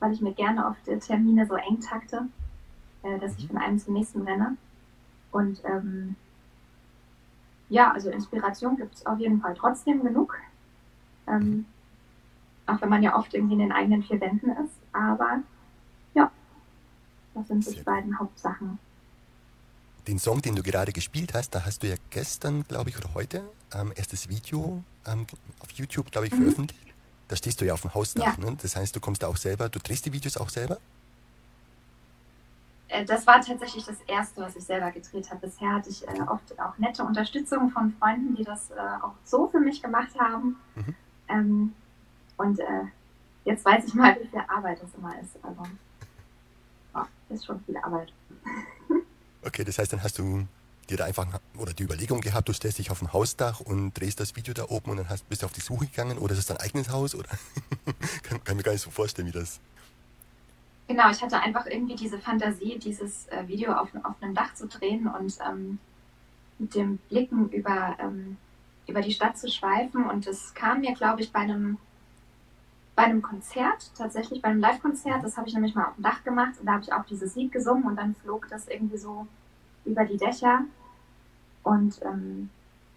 weil 0.00 0.12
ich 0.12 0.23
mir 0.23 0.33
gerne 0.33 0.69
auf 0.69 0.76
die 0.87 0.99
Termine 0.99 1.47
so 1.47 1.57
eng 1.57 1.81
takte, 1.81 2.26
äh, 3.02 3.19
dass 3.19 3.37
ich 3.37 3.45
mhm. 3.45 3.49
von 3.49 3.59
einem 3.59 3.78
zum 3.78 3.93
nächsten 3.93 4.23
renne. 4.23 4.57
Und 5.33 5.62
ähm, 5.64 6.16
ja, 7.69 7.93
also 7.93 8.09
Inspiration 8.09 8.78
gibt 8.78 8.95
es 8.95 9.04
auf 9.04 9.19
jeden 9.19 9.43
Fall 9.43 9.54
trotzdem 9.54 10.02
genug. 10.02 10.38
Ähm, 11.26 11.66
auch 12.66 12.80
wenn 12.80 12.88
man 12.88 13.02
ja 13.02 13.16
oft 13.16 13.35
irgendwie 13.35 13.54
in 13.54 13.61
den 13.61 13.73
eigenen 13.73 14.02
vier 14.02 14.21
Wänden 14.21 14.50
ist. 14.50 14.75
Aber 14.92 15.40
ja, 16.14 16.30
das 17.35 17.49
sind 17.49 17.66
die 17.66 17.83
beiden 17.83 18.18
Hauptsachen. 18.18 18.78
Den 20.06 20.18
Song, 20.18 20.42
den 20.42 20.54
du 20.54 20.62
gerade 20.62 20.92
gespielt 20.92 21.33
hast, 21.35 21.54
da 21.54 21.64
hast 21.64 21.83
du 21.83 21.88
ja 21.88 21.97
gestern, 22.11 22.64
glaube 22.64 22.90
ich, 22.90 22.97
oder 22.99 23.14
heute 23.14 23.42
ähm, 23.75 23.92
erstes 23.97 24.28
Video 24.28 24.83
ähm, 25.06 25.26
auf 25.61 25.71
YouTube, 25.71 26.11
glaube 26.11 26.26
ich, 26.26 26.33
mhm. 26.33 26.42
veröffentlicht. 26.42 26.94
Da 27.28 27.37
stehst 27.37 27.61
du 27.61 27.64
ja 27.64 27.73
auf 27.73 27.80
dem 27.80 27.94
Hausdach. 27.94 28.38
Ja. 28.38 28.50
Ne? 28.50 28.56
Das 28.61 28.76
heißt, 28.76 28.94
du 28.94 29.00
kommst 29.00 29.23
da 29.23 29.28
auch 29.28 29.37
selber, 29.37 29.68
du 29.68 29.78
drehst 29.78 30.04
die 30.04 30.12
Videos 30.12 30.37
auch 30.37 30.50
selber? 30.50 30.78
Äh, 32.88 33.04
das 33.04 33.26
war 33.26 33.40
tatsächlich 33.40 33.85
das 33.85 33.97
erste, 34.06 34.42
was 34.42 34.56
ich 34.56 34.64
selber 34.64 34.90
gedreht 34.90 35.30
habe. 35.30 35.47
Bisher 35.47 35.73
hatte 35.73 35.90
ich 35.90 36.06
äh, 36.06 36.21
oft 36.28 36.59
auch 36.61 36.76
nette 36.78 37.02
Unterstützung 37.02 37.71
von 37.71 37.92
Freunden, 37.99 38.35
die 38.37 38.44
das 38.44 38.71
äh, 38.71 38.75
auch 39.02 39.14
so 39.25 39.49
für 39.49 39.61
mich 39.61 39.83
gemacht 39.83 40.18
haben. 40.18 40.56
Mhm. 40.75 40.94
Ähm, 41.28 41.73
und 42.37 42.61
äh, 42.61 42.85
jetzt 43.45 43.64
weiß 43.64 43.85
ich 43.87 43.95
mal, 43.95 44.17
wie 44.23 44.26
viel 44.26 44.43
Arbeit 44.49 44.83
das 44.83 44.91
immer 44.97 45.19
ist. 45.21 45.37
Also, 45.43 45.62
oh, 46.95 47.35
ist 47.35 47.47
schon 47.47 47.62
viel 47.64 47.76
Arbeit. 47.76 48.12
okay, 49.45 49.64
das 49.64 49.79
heißt, 49.79 49.93
dann 49.93 50.03
hast 50.03 50.19
du 50.19 50.47
dir 50.91 50.99
da 50.99 51.05
einfach 51.07 51.26
oder 51.57 51.73
die 51.73 51.83
Überlegung 51.83 52.21
gehabt, 52.21 52.49
du 52.49 52.53
stellst 52.53 52.79
dich 52.79 52.91
auf 52.91 52.99
dem 52.99 53.12
Hausdach 53.12 53.61
und 53.61 53.95
drehst 53.95 54.21
das 54.21 54.37
Video 54.37 54.53
da 54.53 54.64
oben 54.69 54.91
und 54.91 54.99
dann 54.99 55.09
hast, 55.09 55.26
bist 55.31 55.43
du 55.43 55.47
auf 55.47 55.53
die 55.53 55.62
Suche 55.62 55.87
gegangen 55.87 56.19
oder 56.19 56.35
ist 56.35 56.41
es 56.41 56.47
dein 56.47 56.59
eigenes 56.59 56.91
Haus 56.91 57.14
oder 57.14 57.29
kann, 58.23 58.45
kann 58.45 58.57
mir 58.57 58.62
gar 58.62 58.73
nicht 58.73 58.83
so 58.83 58.91
vorstellen, 58.91 59.29
wie 59.29 59.33
das 59.33 59.61
Genau, 60.87 61.11
ich 61.11 61.23
hatte 61.23 61.41
einfach 61.41 61.67
irgendwie 61.67 61.97
diese 61.97 62.19
Fantasie, 62.19 62.79
dieses 62.79 63.26
äh, 63.29 63.49
Video 63.49 63.73
auf, 63.73 63.88
auf 64.03 64.14
einem 64.21 64.35
Dach 64.35 64.55
zu 64.55 64.69
drehen 64.69 65.07
und 65.07 65.38
ähm, 65.49 65.79
mit 66.59 66.75
dem 66.75 66.99
Blicken 67.09 67.49
über, 67.50 67.97
ähm, 67.99 68.37
über 68.87 69.00
die 69.00 69.12
Stadt 69.12 69.38
zu 69.38 69.49
schweifen. 69.49 70.05
Und 70.05 70.26
es 70.26 70.53
kam 70.53 70.81
mir, 70.81 70.93
glaube 70.93 71.23
ich, 71.23 71.33
bei 71.33 71.41
einem, 71.41 71.79
bei 72.97 73.05
einem 73.05 73.23
Konzert, 73.23 73.91
tatsächlich 73.97 74.41
bei 74.41 74.49
einem 74.49 74.61
Live-Konzert, 74.61 75.25
das 75.25 75.37
habe 75.37 75.49
ich 75.49 75.55
nämlich 75.55 75.75
mal 75.75 75.87
auf 75.87 75.97
dem 75.97 76.05
Dach 76.05 76.23
gemacht 76.23 76.55
und 76.61 76.67
da 76.67 76.73
habe 76.75 76.83
ich 76.83 76.93
auch 76.93 77.05
dieses 77.07 77.35
Lied 77.35 77.51
gesungen 77.53 77.85
und 77.85 77.97
dann 77.97 78.15
flog 78.15 78.49
das 78.49 78.69
irgendwie 78.69 78.99
so 78.99 79.27
über 79.85 80.05
die 80.05 80.17
Dächer. 80.17 80.65
Und 81.65 82.01
ähm, 82.03 82.51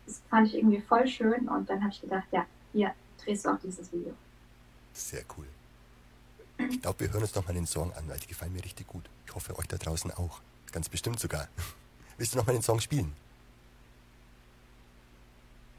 das 0.06 0.22
fand 0.30 0.48
ich 0.48 0.56
irgendwie 0.56 0.82
voll 0.82 1.08
schön 1.08 1.48
und 1.48 1.70
dann 1.70 1.82
habe 1.82 1.92
ich 1.92 2.02
gedacht, 2.02 2.28
ja, 2.32 2.46
hier 2.74 2.94
drehst 3.24 3.46
du 3.46 3.50
auch 3.50 3.60
dieses 3.60 3.92
Video. 3.92 4.14
Sehr 4.94 5.24
cool. 5.38 5.46
Ich 6.70 6.82
glaube, 6.82 7.00
wir 7.00 7.12
hören 7.12 7.22
uns 7.22 7.36
noch 7.36 7.46
mal 7.48 7.54
den 7.54 7.68
Song 7.68 7.94
an, 7.94 8.08
weil 8.08 8.20
die 8.20 8.28
gefallen 8.28 8.54
mir 8.54 8.64
richtig 8.64 8.88
gut. 8.88 9.04
Ich 9.26 9.34
hoffe, 9.34 9.58
euch 9.58 9.68
da 9.68 9.78
draußen 9.78 10.12
auch. 10.12 10.42
Ganz 10.72 10.90
bestimmt 10.90 11.20
sogar. 11.20 11.48
Willst 12.18 12.34
du 12.34 12.38
noch 12.38 12.48
mal 12.48 12.54
den 12.54 12.62
Song 12.62 12.80
spielen? 12.80 13.14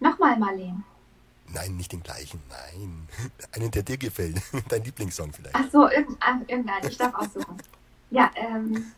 Nochmal, 0.01 0.39
Marlene. 0.39 0.83
Nein, 1.53 1.77
nicht 1.77 1.93
den 1.93 2.03
gleichen. 2.03 2.43
Nein. 2.49 3.09
Einen, 3.53 3.71
der 3.71 3.83
dir 3.83 3.97
gefällt. 3.97 4.41
Dein 4.69 4.85
Lieblingssong 4.85 5.33
vielleicht. 5.33 5.55
Ach 5.55 5.71
so, 5.71 5.89
irgendeinen. 5.89 6.89
Ich 6.89 6.99
darf 6.99 7.15
aussuchen. 7.15 7.57
Ja, 8.11 8.31
ähm. 8.35 8.93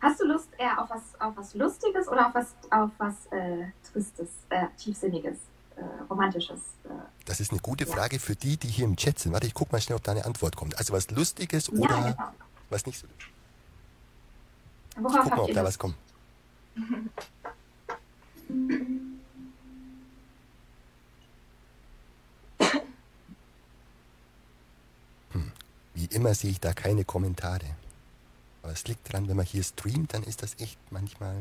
Hast 0.00 0.18
du 0.18 0.24
Lust 0.24 0.48
eher 0.56 0.80
auf 0.80 0.88
was, 0.88 1.02
auf 1.20 1.36
was 1.36 1.54
Lustiges 1.54 2.08
oder 2.08 2.28
auf 2.28 2.34
was, 2.34 2.54
auf 2.70 2.90
was 2.96 3.14
äh, 3.32 3.66
Tristes, 3.92 4.30
äh, 4.48 4.66
Tiefsinniges? 4.78 5.36
äh, 5.80 6.02
Romantisches. 6.08 6.60
Äh, 6.84 6.88
das 7.24 7.40
ist 7.40 7.52
eine 7.52 7.60
gute 7.60 7.84
ja. 7.84 7.92
Frage 7.92 8.18
für 8.18 8.36
die, 8.36 8.56
die 8.56 8.68
hier 8.68 8.84
im 8.84 8.96
Chat 8.96 9.18
sind. 9.18 9.32
Warte, 9.32 9.46
ich 9.46 9.54
gucke 9.54 9.72
mal 9.72 9.80
schnell, 9.80 9.96
ob 9.96 10.04
da 10.04 10.12
eine 10.12 10.24
Antwort 10.24 10.56
kommt. 10.56 10.76
Also 10.78 10.92
was 10.92 11.10
Lustiges 11.10 11.70
oder 11.70 11.96
ja, 11.96 12.10
genau. 12.12 12.32
was 12.68 12.86
nicht 12.86 12.98
so. 12.98 13.06
Worauf 14.96 15.16
ich 15.16 15.22
guck 15.22 15.36
mal, 15.36 15.44
ob 15.44 15.52
da 15.52 15.64
was 15.64 15.78
kommt. 15.78 15.96
immer 26.10 26.34
sehe 26.34 26.50
ich 26.50 26.60
da 26.60 26.72
keine 26.72 27.04
Kommentare. 27.04 27.66
Aber 28.62 28.72
es 28.72 28.86
liegt 28.86 29.08
daran, 29.08 29.28
wenn 29.28 29.36
man 29.36 29.46
hier 29.46 29.62
streamt, 29.62 30.12
dann 30.14 30.22
ist 30.22 30.42
das 30.42 30.58
echt 30.58 30.78
manchmal 30.90 31.36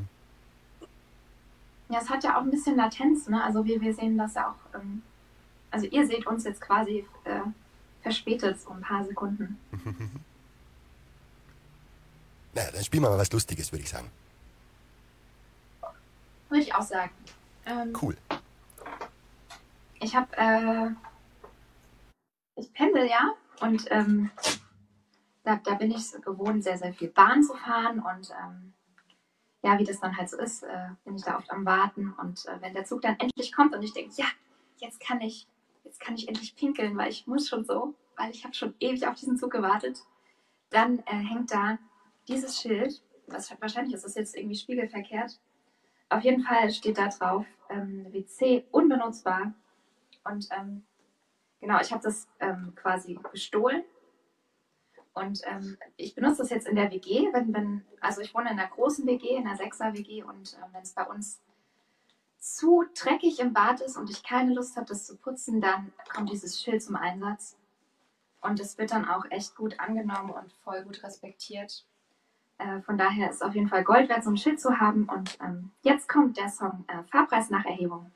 ja, 1.89 1.99
es 1.99 2.09
hat 2.09 2.23
ja 2.23 2.37
auch 2.37 2.41
ein 2.41 2.51
bisschen 2.51 2.77
Latenz, 2.77 3.27
ne? 3.27 3.43
Also 3.43 3.65
wir, 3.65 3.81
wir 3.81 3.93
sehen 3.95 4.15
das 4.17 4.35
ja 4.35 4.51
auch, 4.51 4.79
ähm, 4.79 5.01
also 5.71 5.87
ihr 5.87 6.05
seht 6.05 6.27
uns 6.27 6.43
jetzt 6.43 6.61
quasi 6.61 7.03
äh, 7.23 7.41
verspätet 8.01 8.59
um 8.67 8.77
ein 8.77 8.81
paar 8.81 9.03
Sekunden. 9.03 9.59
naja, 12.53 12.69
dann 12.71 12.83
spielen 12.83 13.01
wir 13.03 13.09
mal 13.09 13.17
was 13.17 13.31
Lustiges, 13.31 13.71
würde 13.71 13.83
ich 13.83 13.89
sagen. 13.89 14.11
Würde 16.49 16.63
ich 16.63 16.75
auch 16.75 16.83
sagen. 16.83 17.11
Ähm, 17.65 17.97
cool. 18.01 18.15
Ich 19.99 20.15
habe, 20.15 20.27
äh, 20.37 20.91
ich 22.55 22.71
pendel 22.73 23.07
ja 23.07 23.33
und 23.61 23.85
ähm, 23.89 24.31
da, 25.43 25.55
da 25.63 25.75
bin 25.75 25.91
ich 25.91 26.11
gewohnt, 26.21 26.63
sehr, 26.63 26.77
sehr 26.77 26.93
viel 26.93 27.09
Bahn 27.09 27.43
zu 27.43 27.53
fahren 27.55 27.99
und 27.99 28.29
ähm, 28.31 28.73
ja, 29.61 29.77
wie 29.77 29.83
das 29.83 29.99
dann 29.99 30.15
halt 30.15 30.29
so 30.29 30.37
ist, 30.37 30.63
äh, 30.63 30.89
bin 31.03 31.15
ich 31.15 31.23
da 31.23 31.37
oft 31.37 31.51
am 31.51 31.65
Warten. 31.65 32.13
Und 32.13 32.45
äh, 32.45 32.61
wenn 32.61 32.73
der 32.73 32.85
Zug 32.85 33.01
dann 33.01 33.17
endlich 33.19 33.51
kommt 33.51 33.75
und 33.75 33.83
ich 33.83 33.93
denke, 33.93 34.13
ja, 34.15 34.25
jetzt 34.77 34.99
kann 34.99 35.21
ich, 35.21 35.47
jetzt 35.83 35.99
kann 35.99 36.15
ich 36.15 36.27
endlich 36.27 36.55
pinkeln, 36.55 36.97
weil 36.97 37.09
ich 37.09 37.27
muss 37.27 37.49
schon 37.49 37.65
so, 37.65 37.93
weil 38.15 38.31
ich 38.31 38.43
habe 38.43 38.53
schon 38.53 38.73
ewig 38.79 39.05
auf 39.07 39.15
diesen 39.15 39.37
Zug 39.37 39.51
gewartet, 39.51 40.01
dann 40.69 40.99
äh, 40.99 41.15
hängt 41.15 41.51
da 41.51 41.77
dieses 42.27 42.61
Schild, 42.61 43.01
was 43.27 43.53
wahrscheinlich 43.59 43.93
ist 43.93 44.05
das 44.05 44.15
jetzt 44.15 44.35
irgendwie 44.35 44.55
spiegelverkehrt. 44.55 45.39
Auf 46.09 46.23
jeden 46.23 46.43
Fall 46.43 46.71
steht 46.71 46.97
da 46.97 47.07
drauf 47.09 47.45
ähm, 47.69 48.07
WC 48.11 48.65
unbenutzbar. 48.71 49.53
Und 50.23 50.47
ähm, 50.51 50.83
genau, 51.59 51.79
ich 51.81 51.91
habe 51.91 52.03
das 52.03 52.27
ähm, 52.39 52.73
quasi 52.75 53.19
gestohlen 53.31 53.83
und 55.13 55.41
ähm, 55.45 55.77
ich 55.97 56.15
benutze 56.15 56.39
das 56.39 56.49
jetzt 56.49 56.67
in 56.67 56.75
der 56.75 56.91
WG, 56.91 57.27
wenn, 57.33 57.53
wenn, 57.53 57.85
also 57.99 58.21
ich 58.21 58.33
wohne 58.33 58.51
in 58.51 58.59
einer 58.59 58.69
großen 58.69 59.05
WG, 59.05 59.35
in 59.35 59.47
einer 59.47 59.57
Sechser-WG 59.57 60.23
und 60.23 60.53
äh, 60.53 60.73
wenn 60.73 60.81
es 60.81 60.93
bei 60.93 61.03
uns 61.03 61.41
zu 62.39 62.85
dreckig 62.97 63.39
im 63.39 63.53
Bad 63.53 63.81
ist 63.81 63.97
und 63.97 64.09
ich 64.09 64.23
keine 64.23 64.53
Lust 64.53 64.77
habe, 64.77 64.85
das 64.85 65.05
zu 65.05 65.17
putzen, 65.17 65.61
dann 65.61 65.91
kommt 66.13 66.31
dieses 66.31 66.61
Schild 66.61 66.81
zum 66.81 66.95
Einsatz. 66.95 67.57
Und 68.41 68.61
es 68.61 68.77
wird 68.77 68.91
dann 68.91 69.05
auch 69.05 69.25
echt 69.29 69.55
gut 69.55 69.79
angenommen 69.79 70.29
und 70.29 70.53
voll 70.63 70.83
gut 70.83 71.03
respektiert. 71.03 71.85
Äh, 72.57 72.81
von 72.81 72.97
daher 72.97 73.29
ist 73.29 73.43
auf 73.43 73.53
jeden 73.53 73.67
Fall 73.67 73.83
Gold 73.83 74.07
wert, 74.07 74.23
so 74.23 74.29
ein 74.29 74.37
Schild 74.37 74.61
zu 74.61 74.79
haben. 74.79 75.09
Und 75.09 75.37
ähm, 75.41 75.71
jetzt 75.81 76.07
kommt 76.07 76.37
der 76.37 76.49
Song 76.49 76.85
äh, 76.87 77.03
Fahrpreis 77.11 77.49
nach 77.49 77.65
Erhebung. 77.65 78.11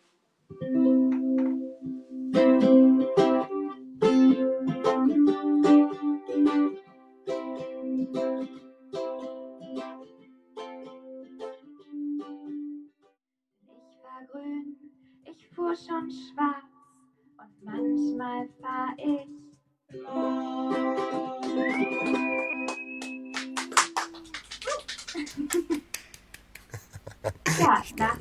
Schon 15.76 16.10
schwarz 16.12 16.64
und 17.38 17.66
Manchmal 17.66 18.48
fahr 18.62 18.94
ich. 18.98 19.28
ja, 27.60 27.84
nach, 27.98 28.18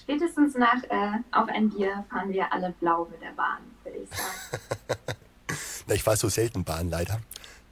spätestens 0.00 0.54
nach 0.54 0.82
äh, 0.84 1.18
Auf 1.32 1.48
ein 1.48 1.70
Bier 1.70 2.04
fahren 2.10 2.32
wir 2.32 2.52
alle 2.52 2.70
blau 2.80 3.06
mit 3.10 3.20
der 3.20 3.32
Bahn, 3.32 3.58
würde 3.82 3.98
ich 3.98 4.08
sagen. 4.10 4.96
Na, 5.86 5.94
ich 5.94 6.02
fahre 6.02 6.16
so 6.16 6.28
selten 6.28 6.64
Bahn 6.64 6.90
leider. 6.90 7.20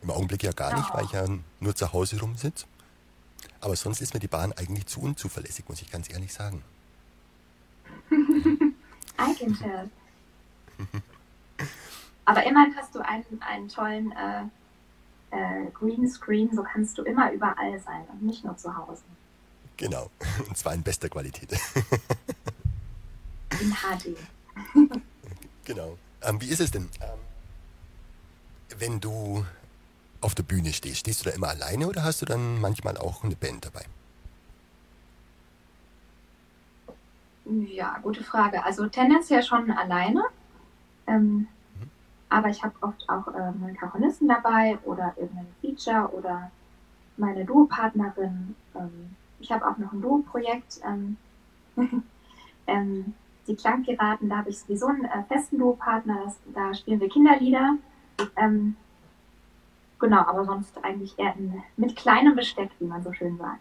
Im 0.03 0.11
Augenblick 0.11 0.43
ja 0.43 0.53
gar 0.53 0.77
nicht, 0.77 0.89
Oh. 0.91 0.95
weil 0.95 1.05
ich 1.05 1.13
ja 1.13 1.25
nur 1.61 1.75
zu 1.75 1.93
Hause 1.93 2.21
rumsitze. 2.21 2.67
Aber 3.61 3.77
sonst 3.77 4.01
ist 4.01 4.15
mir 4.15 4.21
die 4.21 4.29
Bahn 4.29 4.53
eigentlich 4.53 4.87
zu 4.87 5.01
unzuverlässig, 5.01 5.69
muss 5.69 5.81
ich 5.81 5.91
ganz 5.91 6.13
ehrlich 6.13 6.33
sagen. 6.33 6.63
I 9.23 9.35
can 9.35 9.57
tell. 9.57 9.91
Aber 12.25 12.45
immerhin 12.45 12.75
hast 12.77 12.95
du 12.95 13.01
einen, 13.01 13.25
einen 13.41 13.69
tollen 13.69 14.13
äh, 14.13 14.45
äh, 15.33 15.71
Greenscreen, 15.73 16.55
so 16.55 16.63
kannst 16.63 16.99
du 16.99 17.03
immer 17.03 17.33
überall 17.33 17.79
sein 17.81 18.05
und 18.13 18.23
nicht 18.23 18.45
nur 18.45 18.57
zu 18.57 18.77
Hause. 18.77 19.03
Genau. 19.77 20.11
Und 20.49 20.57
zwar 20.57 20.75
in 20.75 20.83
bester 20.83 21.09
Qualität. 21.09 21.53
In 23.61 23.75
HD. 23.75 24.17
genau. 25.65 25.99
Ähm, 26.23 26.41
wie 26.41 26.49
ist 26.49 26.61
es 26.61 26.71
denn, 26.71 26.89
ähm, 27.01 27.19
wenn 28.79 29.01
du 29.01 29.45
auf 30.21 30.35
der 30.35 30.45
Bühne 30.45 30.73
stehst? 30.73 30.99
Stehst 30.99 31.21
du 31.21 31.31
da 31.31 31.35
immer 31.35 31.49
alleine 31.49 31.89
oder 31.89 32.05
hast 32.05 32.23
du 32.23 32.27
dann 32.27 32.61
manchmal 32.61 32.97
auch 32.97 33.25
eine 33.25 33.35
Band 33.35 33.65
dabei? 33.65 33.85
Ja, 37.45 37.99
gute 38.03 38.23
Frage. 38.23 38.65
Also 38.65 38.87
tendenziell 38.87 39.43
schon 39.43 39.71
alleine. 39.71 40.25
Ähm, 41.07 41.49
aber 42.29 42.49
ich 42.49 42.63
habe 42.63 42.75
oft 42.81 43.09
auch 43.09 43.29
äh, 43.29 43.39
einen 43.39 43.77
Karonisten 43.77 44.29
dabei 44.29 44.79
oder 44.85 45.13
irgendein 45.17 45.49
Feature 45.61 46.11
oder 46.13 46.51
meine 47.17 47.45
Duopartnerin. 47.45 48.55
Ähm, 48.75 49.17
ich 49.41 49.51
habe 49.51 49.67
auch 49.67 49.77
noch 49.77 49.93
ein 49.93 50.01
Duo-Projekt. 50.01 50.81
Ähm, 50.87 51.17
ähm, 52.67 53.15
die 53.47 53.57
Klangpiraten, 53.57 54.29
da 54.29 54.39
habe 54.39 54.51
ich 54.51 54.61
sowieso 54.61 54.87
einen 54.87 55.05
äh, 55.05 55.25
festen 55.29 55.59
Duopartner. 55.59 56.33
Da 56.55 56.73
spielen 56.75 57.01
wir 57.01 57.09
Kinderlieder. 57.09 57.77
Ähm, 58.37 58.77
genau, 59.99 60.21
aber 60.21 60.45
sonst 60.45 60.73
eigentlich 60.85 61.19
eher 61.19 61.35
in, 61.37 61.61
mit 61.77 61.97
kleinem 61.97 62.37
Besteck, 62.37 62.71
wie 62.79 62.87
man 62.87 63.03
so 63.03 63.13
schön 63.13 63.37
sagt. 63.37 63.61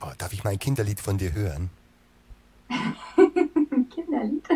Oh, 0.00 0.12
darf 0.18 0.32
ich 0.32 0.42
mal 0.42 0.50
ein 0.50 0.58
Kinderlied 0.58 1.00
von 1.00 1.16
dir 1.16 1.32
hören? 1.32 1.70
Kinderlied. 3.90 4.48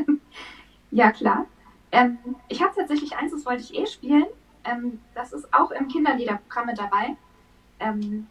ja, 0.90 1.12
klar. 1.12 1.46
Ähm, 1.92 2.18
ich 2.48 2.62
habe 2.62 2.74
tatsächlich 2.74 3.16
eins, 3.16 3.32
das 3.32 3.46
wollte 3.46 3.62
ich 3.62 3.74
eh 3.74 3.86
spielen. 3.86 4.26
Ähm, 4.64 5.00
das 5.14 5.32
ist 5.32 5.52
auch 5.54 5.70
im 5.70 5.88
Kinderliederprogramm 5.88 6.66
mit 6.66 6.78
dabei. 6.78 7.16
Ähm, 7.80 8.26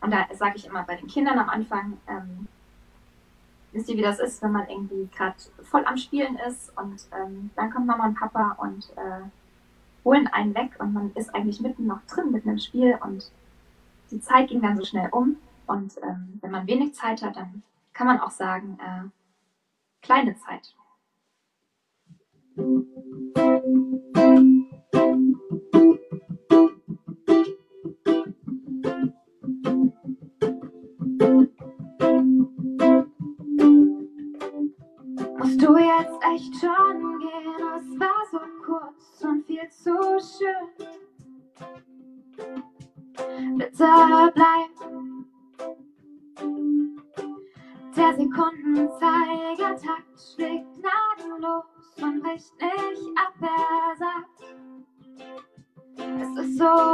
und 0.00 0.10
da 0.10 0.26
sage 0.34 0.56
ich 0.56 0.66
immer 0.66 0.82
bei 0.82 0.96
den 0.96 1.08
Kindern 1.08 1.38
am 1.38 1.48
Anfang, 1.48 1.98
ähm, 2.08 2.48
wisst 3.72 3.88
ihr, 3.88 3.96
wie 3.96 4.02
das 4.02 4.18
ist, 4.18 4.42
wenn 4.42 4.52
man 4.52 4.68
irgendwie 4.68 5.08
gerade 5.16 5.36
voll 5.62 5.84
am 5.86 5.96
Spielen 5.96 6.36
ist 6.48 6.76
und 6.76 7.06
ähm, 7.16 7.50
dann 7.56 7.70
kommt 7.70 7.86
Mama 7.86 8.06
und 8.06 8.14
Papa 8.18 8.56
und 8.58 8.90
äh, 8.96 9.22
holen 10.04 10.26
einen 10.28 10.54
weg 10.54 10.72
und 10.78 10.92
man 10.92 11.12
ist 11.14 11.34
eigentlich 11.34 11.60
mitten 11.60 11.86
noch 11.86 12.02
drin, 12.06 12.32
mitten 12.32 12.50
im 12.50 12.58
Spiel 12.58 12.98
und 13.02 13.30
die 14.10 14.20
Zeit 14.20 14.48
ging 14.48 14.60
dann 14.60 14.76
so 14.76 14.84
schnell 14.84 15.08
um. 15.10 15.36
Und 15.66 15.96
ähm, 16.02 16.38
wenn 16.42 16.50
man 16.50 16.66
wenig 16.66 16.94
Zeit 16.94 17.22
hat, 17.22 17.36
dann 17.36 17.62
kann 17.92 18.06
man 18.06 18.20
auch 18.20 18.30
sagen, 18.30 18.78
äh, 18.80 19.08
kleine 20.02 20.34
Zeit. 20.36 20.74
Musst 35.38 35.62
du 35.62 35.76
jetzt 35.76 36.18
echt 36.34 36.54
schon 36.60 37.18
gehen? 37.18 37.54
Es 37.76 37.98
war 37.98 38.26
so 38.30 38.38
kurz 38.64 39.24
und 39.24 39.46
viel 39.46 39.68
zu 39.70 39.94
schön. 40.20 40.68
Bitte 43.56 44.32
bleib. 44.34 44.72
Der 47.96 48.16
Schlägt 50.22 50.66
gnadenlos 50.76 51.64
und 52.00 52.22
bricht 52.22 52.52
nicht 52.60 53.18
ab. 53.18 53.34
Er 53.40 53.96
sagt, 53.96 54.40
es 56.20 56.44
ist 56.44 56.58
so 56.58 56.91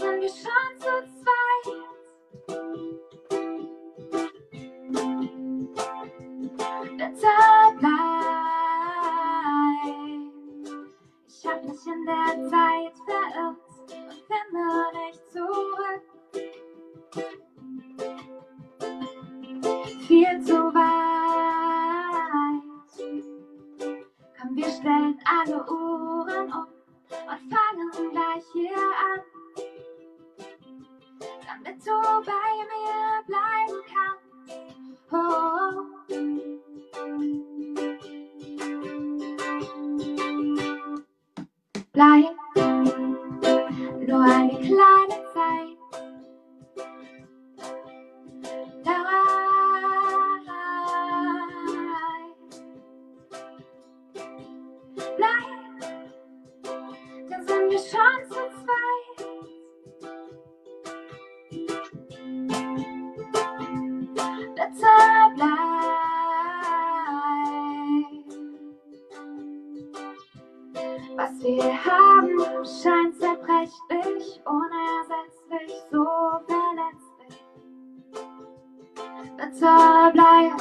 Dann 0.00 0.22
haben, 72.00 72.64
scheint 72.64 73.16
zerbrechlich, 73.18 74.40
unersetzlich, 74.44 75.72
so 75.90 76.06
verletzlich. 76.46 77.44
Bitte 79.36 79.72
bleib. 80.12 80.58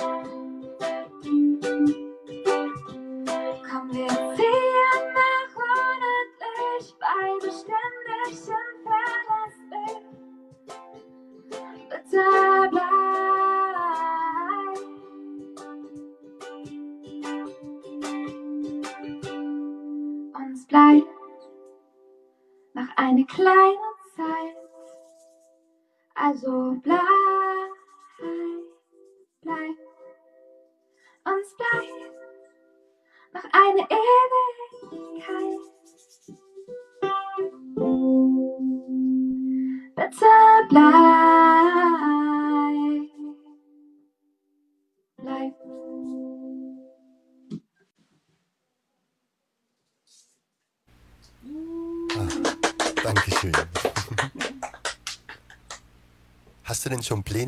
Komm, 3.69 3.85
wir 3.93 4.18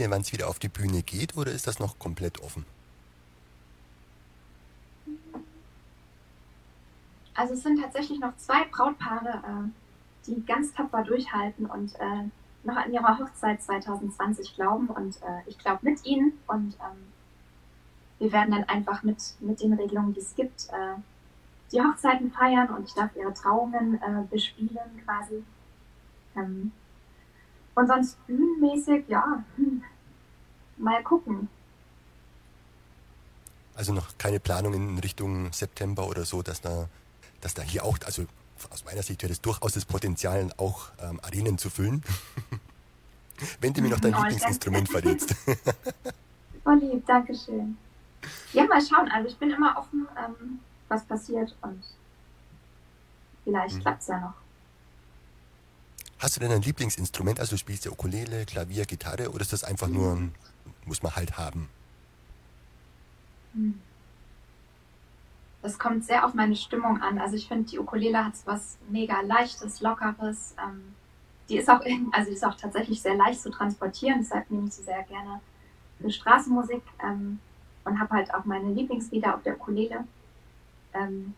denn 0.01 0.11
wann 0.11 0.21
es 0.21 0.31
wieder 0.33 0.47
auf 0.49 0.59
die 0.59 0.69
Bühne 0.69 1.03
geht 1.03 1.37
oder 1.37 1.51
ist 1.51 1.67
das 1.67 1.79
noch 1.79 1.99
komplett 1.99 2.41
offen? 2.41 2.65
Also 7.33 7.53
es 7.53 7.63
sind 7.63 7.81
tatsächlich 7.81 8.19
noch 8.19 8.35
zwei 8.37 8.65
Brautpaare, 8.65 9.29
äh, 9.29 10.27
die 10.27 10.45
ganz 10.45 10.73
tapfer 10.73 11.03
durchhalten 11.03 11.65
und 11.65 11.95
äh, 11.95 12.29
noch 12.63 12.75
an 12.75 12.93
ihrer 12.93 13.17
Hochzeit 13.17 13.61
2020 13.61 14.55
glauben 14.55 14.87
und 14.87 15.17
äh, 15.21 15.41
ich 15.47 15.57
glaube 15.57 15.79
mit 15.81 16.05
ihnen 16.05 16.33
und 16.47 16.75
ähm, 16.75 17.07
wir 18.19 18.31
werden 18.31 18.51
dann 18.51 18.65
einfach 18.65 19.01
mit, 19.01 19.17
mit 19.39 19.61
den 19.61 19.73
Regelungen, 19.73 20.13
die 20.13 20.19
es 20.19 20.35
gibt, 20.35 20.67
äh, 20.69 20.99
die 21.71 21.81
Hochzeiten 21.81 22.31
feiern 22.31 22.69
und 22.69 22.87
ich 22.87 22.93
darf 22.93 23.15
ihre 23.15 23.33
Trauungen 23.33 23.95
äh, 23.95 24.23
bespielen 24.29 25.01
quasi. 25.05 25.43
Ähm, 26.35 26.71
und 27.73 27.87
sonst 27.87 28.27
bühnenmäßig, 28.27 29.05
ja, 29.07 29.43
hm, 29.55 29.83
mal 30.81 31.01
gucken. 31.03 31.47
Also 33.75 33.93
noch 33.93 34.17
keine 34.17 34.39
Planung 34.39 34.73
in 34.73 34.99
Richtung 34.99 35.51
September 35.53 36.07
oder 36.07 36.25
so, 36.25 36.41
dass 36.43 36.61
da, 36.61 36.87
dass 37.39 37.53
da 37.53 37.61
hier 37.61 37.83
auch, 37.85 37.97
also 38.05 38.25
aus 38.69 38.83
meiner 38.85 39.01
Sicht 39.01 39.23
wäre 39.23 39.31
es 39.31 39.41
durchaus 39.41 39.73
das 39.73 39.85
Potenzial, 39.85 40.51
auch 40.57 40.89
ähm, 40.99 41.19
Arenen 41.23 41.57
zu 41.57 41.69
füllen. 41.69 42.03
Wenn 43.59 43.73
du 43.73 43.81
mir 43.81 43.89
noch 43.89 43.99
dein 43.99 44.13
Oh, 44.13 44.17
Lieblingsinstrument 44.17 44.89
verrätst. 44.89 45.35
Oh 46.63 46.71
lieb, 46.73 47.03
Dankeschön. 47.07 47.75
Ja, 48.53 48.65
mal 48.65 48.79
schauen. 48.79 49.09
Also 49.09 49.29
ich 49.29 49.37
bin 49.37 49.49
immer 49.49 49.75
offen, 49.79 50.07
ähm, 50.15 50.59
was 50.89 51.03
passiert 51.05 51.55
und 51.63 51.83
vielleicht 53.43 53.77
Mhm. 53.77 53.81
klappt's 53.81 54.05
ja 54.07 54.19
noch. 54.19 54.33
Hast 56.19 56.35
du 56.35 56.39
denn 56.39 56.51
ein 56.51 56.61
Lieblingsinstrument? 56.61 57.39
Also 57.39 57.57
spielst 57.57 57.87
du 57.87 57.91
Ukulele, 57.91 58.45
Klavier, 58.45 58.85
Gitarre 58.85 59.31
oder 59.31 59.41
ist 59.41 59.53
das 59.53 59.63
einfach 59.63 59.87
nur, 59.87 60.13
ein- 60.13 60.35
muss 60.85 61.03
man 61.03 61.15
halt 61.15 61.37
haben? 61.37 61.69
Hm. 63.53 63.81
Das 65.61 65.77
kommt 65.77 66.05
sehr 66.05 66.25
auf 66.25 66.33
meine 66.33 66.55
Stimmung 66.55 67.01
an. 67.01 67.19
Also 67.19 67.35
ich 67.35 67.47
finde, 67.47 67.69
die 67.69 67.79
Ukulele 67.79 68.25
hat 68.25 68.33
was 68.45 68.77
mega 68.89 69.21
leichtes, 69.21 69.81
lockeres. 69.81 70.55
Ähm, 70.63 70.95
die 71.49 71.57
ist 71.57 71.69
auch, 71.69 71.81
also 72.11 72.29
die 72.29 72.35
ist 72.35 72.45
auch 72.45 72.55
tatsächlich 72.55 73.01
sehr 73.01 73.15
leicht 73.15 73.41
zu 73.41 73.51
transportieren. 73.51 74.19
Deshalb 74.19 74.49
nehme 74.49 74.67
ich 74.67 74.73
sie 74.73 74.83
sehr 74.83 75.03
gerne 75.03 75.39
für 75.99 76.09
Straßenmusik 76.09 76.81
ähm, 77.03 77.39
und 77.85 77.99
habe 77.99 78.15
halt 78.15 78.33
auch 78.33 78.45
meine 78.45 78.71
Lieblingslieder 78.73 79.35
auf 79.35 79.43
der 79.43 79.55
Ukulele. 79.55 80.05
Ähm, 80.93 81.35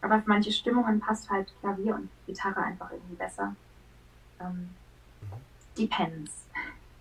aber 0.00 0.22
für 0.22 0.28
manche 0.28 0.52
Stimmungen 0.52 1.00
passt 1.00 1.28
halt 1.28 1.52
Klavier 1.60 1.96
und 1.96 2.08
Gitarre 2.26 2.62
einfach 2.62 2.92
irgendwie 2.92 3.16
besser. 3.16 3.56
Ähm, 4.40 4.70
depends. 5.76 6.32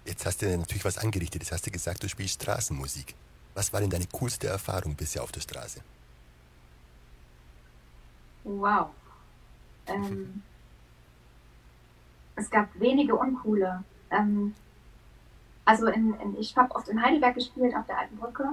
Jetzt 0.08 0.26
hast 0.26 0.42
du 0.42 0.58
natürlich 0.58 0.86
was 0.86 0.98
angerichtet. 0.98 1.42
Jetzt 1.44 1.52
hast 1.52 1.68
du 1.68 1.72
gesagt, 1.72 2.02
du 2.02 2.08
spielst 2.08 2.42
Straßenmusik. 2.42 3.14
Was 3.54 3.74
war 3.74 3.82
denn 3.82 3.90
deine 3.90 4.08
coolste 4.08 4.48
Erfahrung 4.48 4.96
bisher 4.96 5.22
auf 5.22 5.34
der 5.34 5.42
Straße? 5.42 5.82
Wow. 8.46 8.90
Ähm, 9.88 10.42
es 12.38 12.50
gab 12.50 12.68
wenige 12.80 13.16
uncoole. 13.16 13.84
Ähm, 14.10 14.56
also 15.66 15.88
in, 15.88 16.14
in, 16.22 16.40
ich 16.40 16.56
habe 16.56 16.74
oft 16.74 16.88
in 16.88 17.02
Heidelberg 17.02 17.36
gespielt, 17.36 17.76
auf 17.76 17.86
der 17.88 17.98
Alten 17.98 18.16
Brücke. 18.16 18.48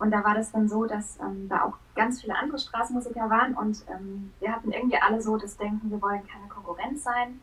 Und 0.00 0.10
da 0.10 0.24
war 0.24 0.34
das 0.34 0.50
dann 0.50 0.68
so, 0.68 0.86
dass 0.86 1.18
ähm, 1.20 1.48
da 1.48 1.62
auch 1.62 1.74
ganz 1.94 2.20
viele 2.20 2.36
andere 2.36 2.58
Straßenmusiker 2.58 3.30
waren 3.30 3.54
und 3.54 3.82
ähm, 3.88 4.32
wir 4.40 4.52
hatten 4.52 4.72
irgendwie 4.72 4.98
alle 4.98 5.22
so 5.22 5.38
das 5.38 5.56
Denken, 5.56 5.90
wir 5.90 6.02
wollen 6.02 6.26
keine 6.26 6.48
Konkurrenz 6.48 7.04
sein, 7.04 7.40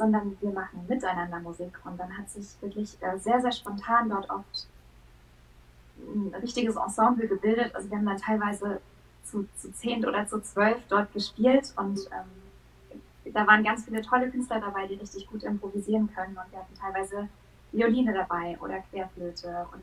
sondern 0.00 0.34
wir 0.40 0.50
machen 0.50 0.86
miteinander 0.88 1.40
Musik. 1.40 1.78
Und 1.84 2.00
dann 2.00 2.16
hat 2.16 2.30
sich 2.30 2.46
wirklich 2.62 2.96
äh, 3.02 3.18
sehr, 3.18 3.38
sehr 3.42 3.52
spontan 3.52 4.08
dort 4.08 4.30
oft 4.30 4.66
ein 5.98 6.34
richtiges 6.40 6.76
Ensemble 6.76 7.28
gebildet. 7.28 7.74
Also 7.74 7.90
wir 7.90 7.98
haben 7.98 8.06
dann 8.06 8.16
teilweise 8.16 8.80
zu, 9.24 9.46
zu 9.58 9.70
zehn 9.74 10.06
oder 10.06 10.26
zu 10.26 10.40
zwölf 10.40 10.78
dort 10.88 11.12
gespielt 11.12 11.74
und 11.76 11.98
ähm, 12.06 13.32
da 13.34 13.46
waren 13.46 13.62
ganz 13.62 13.84
viele 13.84 14.00
tolle 14.00 14.30
Künstler 14.30 14.58
dabei, 14.58 14.86
die 14.86 14.94
richtig 14.94 15.26
gut 15.26 15.42
improvisieren 15.42 16.08
können 16.14 16.36
und 16.38 16.50
wir 16.50 16.60
hatten 16.60 16.74
teilweise 16.74 17.28
Violine 17.70 18.14
dabei 18.14 18.58
oder 18.60 18.78
Querflöte 18.90 19.66
und 19.72 19.82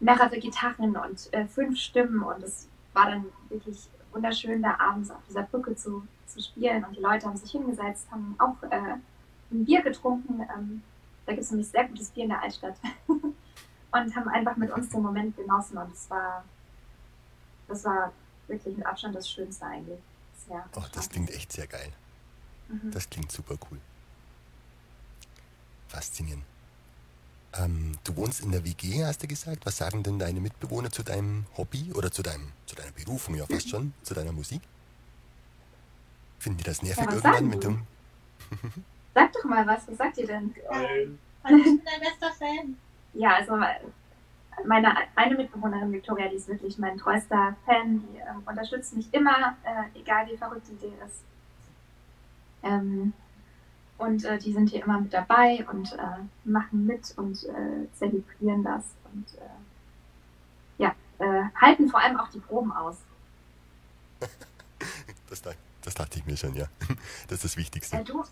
mehrere 0.00 0.38
Gitarren 0.38 0.94
und 0.96 1.32
äh, 1.32 1.46
fünf 1.46 1.78
Stimmen 1.78 2.22
und 2.22 2.42
es 2.44 2.68
war 2.92 3.06
dann 3.10 3.24
wirklich 3.48 3.88
wunderschön, 4.12 4.62
da 4.62 4.76
abends 4.78 5.10
auf 5.10 5.22
dieser 5.26 5.44
Brücke 5.44 5.74
zu, 5.74 6.06
zu 6.26 6.42
spielen 6.42 6.84
und 6.84 6.94
die 6.94 7.00
Leute 7.00 7.26
haben 7.26 7.38
sich 7.38 7.50
hingesetzt, 7.50 8.06
haben 8.12 8.36
auch 8.38 8.62
äh, 8.70 8.98
ein 9.54 9.64
Bier 9.64 9.82
getrunken. 9.82 10.40
Ähm, 10.40 10.82
da 11.26 11.32
gibt 11.32 11.44
es 11.44 11.50
nämlich 11.50 11.68
sehr 11.68 11.88
gutes 11.88 12.10
Bier 12.10 12.24
in 12.24 12.30
der 12.30 12.42
Altstadt 12.42 12.76
und 13.06 14.16
haben 14.16 14.28
einfach 14.28 14.56
mit 14.56 14.70
uns 14.70 14.90
den 14.90 15.02
Moment 15.02 15.36
genossen 15.36 15.78
und 15.78 15.92
es 15.92 16.10
war, 16.10 16.44
das 17.68 17.84
war 17.84 18.12
wirklich 18.46 18.76
mit 18.76 18.84
Abstand 18.84 19.14
das 19.14 19.30
Schönste 19.30 19.64
eigentlich 19.64 20.00
bisher. 20.34 20.68
Oh, 20.76 20.84
das 20.92 21.08
klingt 21.08 21.30
echt 21.30 21.52
sehr 21.52 21.66
geil. 21.66 21.92
Mhm. 22.68 22.90
Das 22.90 23.08
klingt 23.08 23.32
super 23.32 23.56
cool. 23.70 23.80
Faszinierend. 25.88 26.44
Ähm, 27.56 27.92
du 28.02 28.16
wohnst 28.16 28.40
in 28.40 28.50
der 28.50 28.64
WG, 28.64 29.04
hast 29.04 29.22
du 29.22 29.28
gesagt. 29.28 29.64
Was 29.64 29.76
sagen 29.76 30.02
denn 30.02 30.18
deine 30.18 30.40
Mitbewohner 30.40 30.90
zu 30.90 31.02
deinem 31.02 31.46
Hobby 31.56 31.92
oder 31.94 32.10
zu, 32.10 32.22
deinem, 32.22 32.52
zu 32.66 32.74
deiner 32.74 32.90
Berufung, 32.92 33.36
ja 33.36 33.46
fast 33.46 33.68
schon, 33.70 33.94
zu 34.02 34.12
deiner 34.12 34.32
Musik? 34.32 34.60
Finden 36.38 36.58
die 36.58 36.64
das 36.64 36.82
nervig 36.82 37.04
Ja, 37.04 37.12
irgendwann 37.12 37.48
mit 37.48 37.64
dem? 37.64 37.86
Sag 39.14 39.32
doch 39.32 39.44
mal 39.44 39.66
was, 39.66 39.86
was 39.88 39.96
sagt 39.96 40.18
ihr 40.18 40.26
denn? 40.26 40.54
Geil. 40.68 41.18
Und 41.44 41.58
ich 41.58 41.64
bin 41.64 41.82
dein 41.84 42.00
bester 42.00 42.32
Fan. 42.32 42.76
Ja, 43.12 43.36
also 43.36 43.56
meine 44.66 44.94
eine 45.14 45.34
Mitbewohnerin 45.36 45.92
Victoria, 45.92 46.28
die 46.28 46.36
ist 46.36 46.48
wirklich 46.48 46.78
mein 46.78 46.96
treuester 46.98 47.56
Fan, 47.66 48.00
die 48.00 48.18
ähm, 48.18 48.42
unterstützt 48.46 48.96
mich 48.96 49.12
immer, 49.12 49.56
äh, 49.64 49.98
egal 49.98 50.26
wie 50.28 50.36
verrückt 50.36 50.66
die 50.68 50.72
Idee 50.74 50.92
ist. 51.06 51.22
Ähm, 52.62 53.12
und 53.98 54.24
äh, 54.24 54.38
die 54.38 54.52
sind 54.52 54.70
hier 54.70 54.82
immer 54.84 55.00
mit 55.00 55.12
dabei 55.12 55.64
und 55.70 55.92
äh, 55.92 55.98
machen 56.44 56.86
mit 56.86 57.12
und 57.16 57.44
äh, 57.44 57.86
zelebrieren 57.94 58.64
das 58.64 58.84
und 59.12 59.26
äh, 59.34 60.82
ja, 60.82 60.94
äh, 61.18 61.44
halten 61.60 61.88
vor 61.88 62.00
allem 62.00 62.18
auch 62.18 62.28
die 62.28 62.40
Proben 62.40 62.72
aus. 62.72 62.96
Das, 65.30 65.40
da- 65.42 65.52
das 65.82 65.94
dachte 65.94 66.18
ich 66.18 66.26
mir 66.26 66.36
schon, 66.36 66.54
ja. 66.54 66.66
Das 67.28 67.38
ist 67.38 67.44
das 67.44 67.56
Wichtigste. 67.56 67.96
Äh, 67.96 68.04
du, 68.04 68.22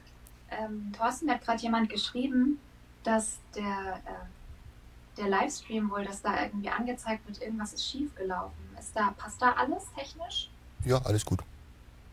ähm, 0.58 0.92
Thorsten 0.96 1.30
hat 1.30 1.42
gerade 1.44 1.60
jemand 1.62 1.88
geschrieben, 1.88 2.58
dass 3.04 3.38
der, 3.54 4.00
äh, 4.06 5.16
der 5.18 5.28
Livestream 5.28 5.90
wohl, 5.90 6.04
dass 6.04 6.22
da 6.22 6.42
irgendwie 6.44 6.68
angezeigt 6.70 7.26
wird, 7.26 7.40
irgendwas 7.42 7.72
ist 7.72 7.86
schief 7.86 8.14
gelaufen. 8.14 8.54
Ist 8.78 8.94
da, 8.94 9.12
passt 9.16 9.40
da 9.42 9.52
alles 9.52 9.84
technisch? 9.96 10.50
Ja, 10.84 10.98
alles 11.02 11.24
gut. 11.24 11.40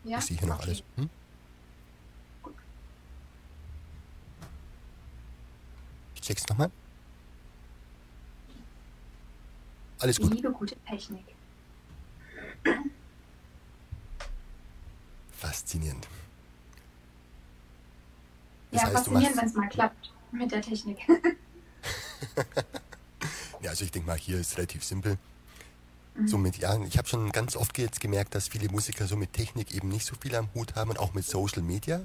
Ja? 0.04 0.18
Ich 0.18 0.24
sehe 0.26 0.38
hier 0.38 0.48
noch 0.48 0.56
Okay. 0.58 0.66
alles. 0.68 0.82
Hm? 0.96 1.10
Ich 6.14 6.20
check's 6.20 6.46
nochmal. 6.48 6.70
Alles 10.00 10.18
Ich 10.18 10.24
gut. 10.24 10.34
liebe 10.34 10.50
gute 10.50 10.76
Technik. 10.86 11.24
Faszinierend. 15.32 16.06
Ja, 18.80 18.86
heißt, 18.86 19.06
du 19.06 19.10
faszinierend, 19.12 19.36
wenn 19.36 19.46
es 19.46 19.54
mal 19.54 19.68
klappt 19.68 20.12
mit 20.32 20.50
der 20.50 20.62
Technik. 20.62 20.98
Ja, 23.62 23.70
also 23.70 23.84
ich 23.84 23.90
denke 23.90 24.06
mal, 24.08 24.16
hier 24.16 24.38
ist 24.38 24.56
relativ 24.56 24.84
simpel. 24.84 25.18
Mhm. 26.14 26.28
Somit, 26.28 26.58
ja, 26.58 26.82
ich 26.82 26.96
habe 26.98 27.08
schon 27.08 27.30
ganz 27.30 27.56
oft 27.56 27.76
jetzt 27.78 28.00
gemerkt, 28.00 28.34
dass 28.34 28.48
viele 28.48 28.68
Musiker 28.70 29.06
so 29.06 29.16
mit 29.16 29.32
Technik 29.32 29.74
eben 29.74 29.88
nicht 29.88 30.06
so 30.06 30.14
viel 30.16 30.34
am 30.34 30.48
Hut 30.54 30.74
haben 30.76 30.90
und 30.90 30.98
auch 30.98 31.12
mit 31.14 31.24
Social 31.24 31.62
Media. 31.62 32.00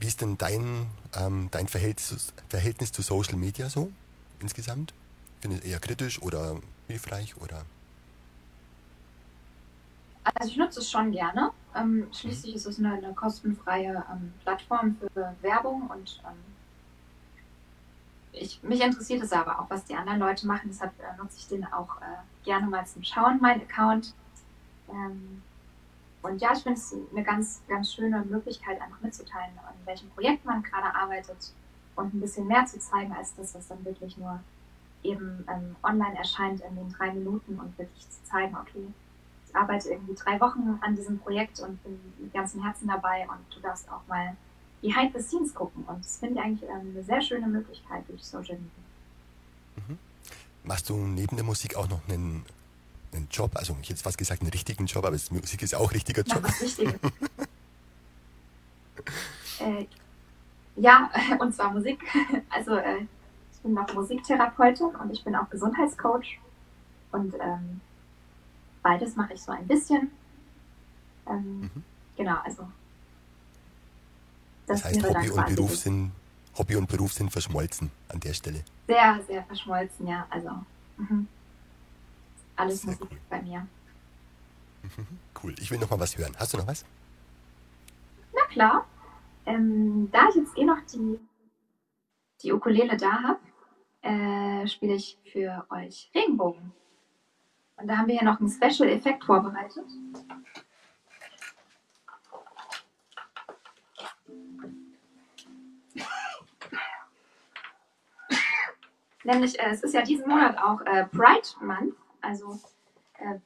Wie 0.00 0.06
ist 0.06 0.20
denn 0.20 0.38
dein, 0.38 0.86
ähm, 1.14 1.48
dein 1.50 1.68
Verhältnis, 1.68 2.32
Verhältnis 2.48 2.92
zu 2.92 3.02
Social 3.02 3.36
Media 3.36 3.68
so 3.68 3.92
insgesamt? 4.40 4.94
Findest 5.40 5.64
du 5.64 5.68
eher 5.68 5.80
kritisch 5.80 6.20
oder 6.22 6.60
hilfreich 6.86 7.36
oder? 7.36 7.64
Also 10.24 10.50
ich 10.50 10.56
nutze 10.56 10.80
es 10.80 10.90
schon 10.90 11.12
gerne. 11.12 11.50
Ähm, 11.74 12.08
schließlich 12.12 12.54
ist 12.54 12.66
es 12.66 12.78
eine, 12.78 12.94
eine 12.94 13.14
kostenfreie 13.14 14.04
ähm, 14.10 14.32
Plattform 14.42 14.96
für 14.96 15.34
Werbung 15.42 15.88
und 15.90 16.20
ähm, 16.24 16.36
ich, 18.32 18.62
mich 18.62 18.80
interessiert 18.80 19.22
es 19.22 19.32
aber 19.32 19.60
auch, 19.60 19.70
was 19.70 19.84
die 19.84 19.94
anderen 19.94 20.20
Leute 20.20 20.46
machen. 20.46 20.68
Deshalb 20.68 20.92
äh, 21.00 21.16
nutze 21.16 21.38
ich 21.38 21.48
den 21.48 21.64
auch 21.66 22.00
äh, 22.00 22.44
gerne 22.44 22.66
mal 22.66 22.86
zum 22.86 23.02
Schauen, 23.02 23.38
mein 23.40 23.60
Account. 23.60 24.14
Ähm, 24.88 25.42
und 26.22 26.40
ja, 26.40 26.52
ich 26.52 26.62
finde 26.62 26.78
es 26.78 26.94
eine 27.12 27.22
ganz, 27.22 27.62
ganz 27.68 27.92
schöne 27.92 28.24
Möglichkeit, 28.24 28.80
einfach 28.80 29.00
mitzuteilen, 29.00 29.52
an 29.58 29.74
welchem 29.84 30.08
Projekt 30.10 30.44
man 30.44 30.62
gerade 30.62 30.94
arbeitet 30.94 31.52
und 31.96 32.14
ein 32.14 32.20
bisschen 32.20 32.46
mehr 32.46 32.64
zu 32.66 32.78
zeigen, 32.78 33.12
als 33.12 33.34
das, 33.34 33.54
was 33.54 33.68
dann 33.68 33.84
wirklich 33.84 34.16
nur 34.16 34.40
eben 35.02 35.44
ähm, 35.48 35.76
online 35.82 36.16
erscheint 36.18 36.60
in 36.60 36.74
den 36.74 36.92
drei 36.92 37.12
Minuten 37.12 37.58
und 37.58 37.76
wirklich 37.78 38.08
zu 38.10 38.24
zeigen, 38.24 38.56
okay, 38.56 38.86
ich 39.48 39.56
arbeite 39.56 39.90
irgendwie 39.90 40.14
drei 40.14 40.40
Wochen 40.40 40.78
an 40.80 40.96
diesem 40.96 41.18
Projekt 41.18 41.60
und 41.60 41.82
bin 41.82 41.98
mit 42.18 42.32
ganzem 42.32 42.62
Herzen 42.62 42.88
dabei 42.88 43.26
und 43.28 43.38
du 43.54 43.60
darfst 43.60 43.90
auch 43.90 44.06
mal 44.06 44.36
behind 44.82 45.14
the 45.16 45.22
scenes 45.22 45.54
gucken. 45.54 45.84
Und 45.84 46.04
das 46.04 46.18
finde 46.18 46.40
ich 46.40 46.40
eigentlich 46.44 46.68
ähm, 46.68 46.92
eine 46.94 47.02
sehr 47.02 47.20
schöne 47.20 47.46
Möglichkeit 47.46 48.04
durch 48.08 48.24
Social 48.24 48.56
Media. 48.56 49.86
Mhm. 49.88 49.98
Machst 50.64 50.88
du 50.88 50.96
neben 50.96 51.36
der 51.36 51.44
Musik 51.44 51.76
auch 51.76 51.88
noch 51.88 52.00
einen, 52.08 52.44
einen 53.12 53.28
Job? 53.30 53.52
Also 53.54 53.76
ich 53.80 53.90
hätte 53.90 54.02
fast 54.02 54.18
gesagt 54.18 54.42
einen 54.42 54.50
richtigen 54.50 54.86
Job, 54.86 55.04
aber 55.04 55.16
Musik 55.30 55.62
ist 55.62 55.72
ja 55.72 55.78
auch 55.78 55.90
ein 55.90 55.94
richtiger 55.94 56.22
Job. 56.22 56.42
was 56.42 56.60
Richtiges. 56.60 56.94
äh, 59.60 59.86
ja, 60.76 61.10
und 61.40 61.54
zwar 61.54 61.72
Musik. 61.72 62.00
Also 62.50 62.76
äh, 62.76 63.06
ich 63.52 63.60
bin 63.62 63.74
noch 63.74 63.92
Musiktherapeutin 63.94 64.86
und 64.86 65.10
ich 65.12 65.24
bin 65.24 65.34
auch 65.34 65.48
Gesundheitscoach. 65.50 66.38
Und 67.10 67.34
ähm, 67.40 67.80
beides 68.88 69.16
mache 69.16 69.34
ich 69.34 69.42
so 69.42 69.52
ein 69.52 69.66
bisschen. 69.66 70.10
Ähm, 71.26 71.60
mhm. 71.60 71.84
Genau, 72.16 72.38
also. 72.42 72.66
Das, 74.66 74.82
das 74.82 74.92
heißt, 74.92 75.02
Hobby 75.02 75.30
und, 75.30 75.46
Beruf 75.54 75.76
sind, 75.76 76.12
Hobby 76.56 76.76
und 76.76 76.88
Beruf 76.88 77.12
sind 77.12 77.30
verschmolzen 77.30 77.90
an 78.08 78.20
der 78.20 78.32
Stelle. 78.32 78.64
Sehr, 78.86 79.20
sehr 79.26 79.44
verschmolzen, 79.44 80.06
ja. 80.06 80.26
Also 80.30 80.50
mhm. 80.96 81.28
alles 82.56 82.80
sehr 82.82 82.92
Musik 82.92 83.10
cool. 83.10 83.18
bei 83.28 83.42
mir. 83.42 83.66
Mhm. 84.82 85.18
Cool. 85.42 85.54
Ich 85.60 85.70
will 85.70 85.78
noch 85.78 85.90
mal 85.90 86.00
was 86.00 86.16
hören. 86.16 86.34
Hast 86.38 86.54
du 86.54 86.56
noch 86.56 86.66
was? 86.66 86.84
Na 88.32 88.44
klar. 88.46 88.86
Ähm, 89.44 90.08
da 90.12 90.28
ich 90.30 90.36
jetzt 90.36 90.56
eh 90.56 90.64
noch 90.64 90.80
die, 90.92 91.18
die 92.42 92.52
Ukulele 92.52 92.96
da 92.96 93.22
habe, 93.22 93.40
äh, 94.02 94.66
spiele 94.66 94.94
ich 94.94 95.18
für 95.30 95.66
euch 95.70 96.10
Regenbogen. 96.14 96.72
Und 97.78 97.86
da 97.86 97.96
haben 97.96 98.08
wir 98.08 98.16
ja 98.16 98.24
noch 98.24 98.40
einen 98.40 98.50
Special-Effekt 98.50 99.24
vorbereitet. 99.24 99.84
Nämlich, 109.24 109.58
äh, 109.60 109.70
es 109.70 109.82
ist 109.82 109.94
ja 109.94 110.02
diesen 110.02 110.28
Monat 110.28 110.58
auch 110.58 110.80
äh, 110.86 111.04
Pride 111.06 111.48
Month, 111.60 111.94
also 112.22 112.58
äh, 113.18 113.38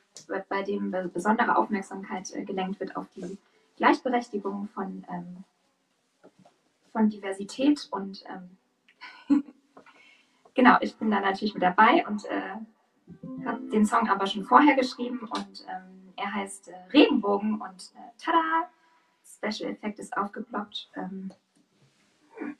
bei 0.48 0.62
dem 0.62 0.92
besondere 1.12 1.56
Aufmerksamkeit 1.56 2.32
äh, 2.32 2.44
gelenkt 2.44 2.78
wird 2.78 2.96
auf 2.96 3.06
die 3.16 3.36
Gleichberechtigung 3.76 4.68
von, 4.68 5.04
ähm, 5.10 5.44
von 6.92 7.10
Diversität 7.10 7.88
und 7.90 8.24
ähm, 9.28 9.44
genau, 10.54 10.76
ich 10.80 10.94
bin 10.96 11.10
da 11.10 11.20
natürlich 11.20 11.54
mit 11.54 11.64
dabei 11.64 12.06
und 12.06 12.24
äh, 13.22 13.46
habe 13.46 13.60
den 13.70 13.86
Song 13.86 14.08
aber 14.08 14.26
schon 14.26 14.44
vorher 14.44 14.74
geschrieben 14.76 15.20
und 15.20 15.64
ähm, 15.68 16.12
er 16.16 16.34
heißt 16.34 16.68
äh, 16.68 16.74
Regenbogen 16.92 17.60
und 17.60 17.92
äh, 17.96 18.22
tada, 18.22 18.68
Special 19.24 19.70
Effekt 19.70 19.98
ist 19.98 20.16
aufgeploppt. 20.16 20.90
Ähm, 20.94 21.32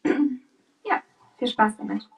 ja, 0.84 1.02
viel 1.38 1.48
Spaß 1.48 1.76
damit. 1.76 2.08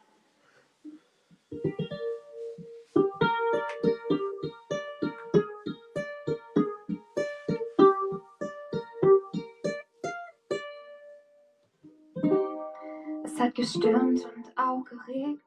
Es 13.25 13.41
hat 13.41 13.55
gestürmt 13.55 14.27
und 14.37 14.57
auch 14.57 14.85
geregnet. 14.85 15.41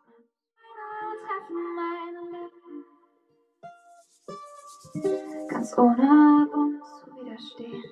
Ganz 5.67 5.77
ohne 5.77 6.47
Grund 6.51 6.83
zu 6.85 7.07
widerstehen. 7.15 7.83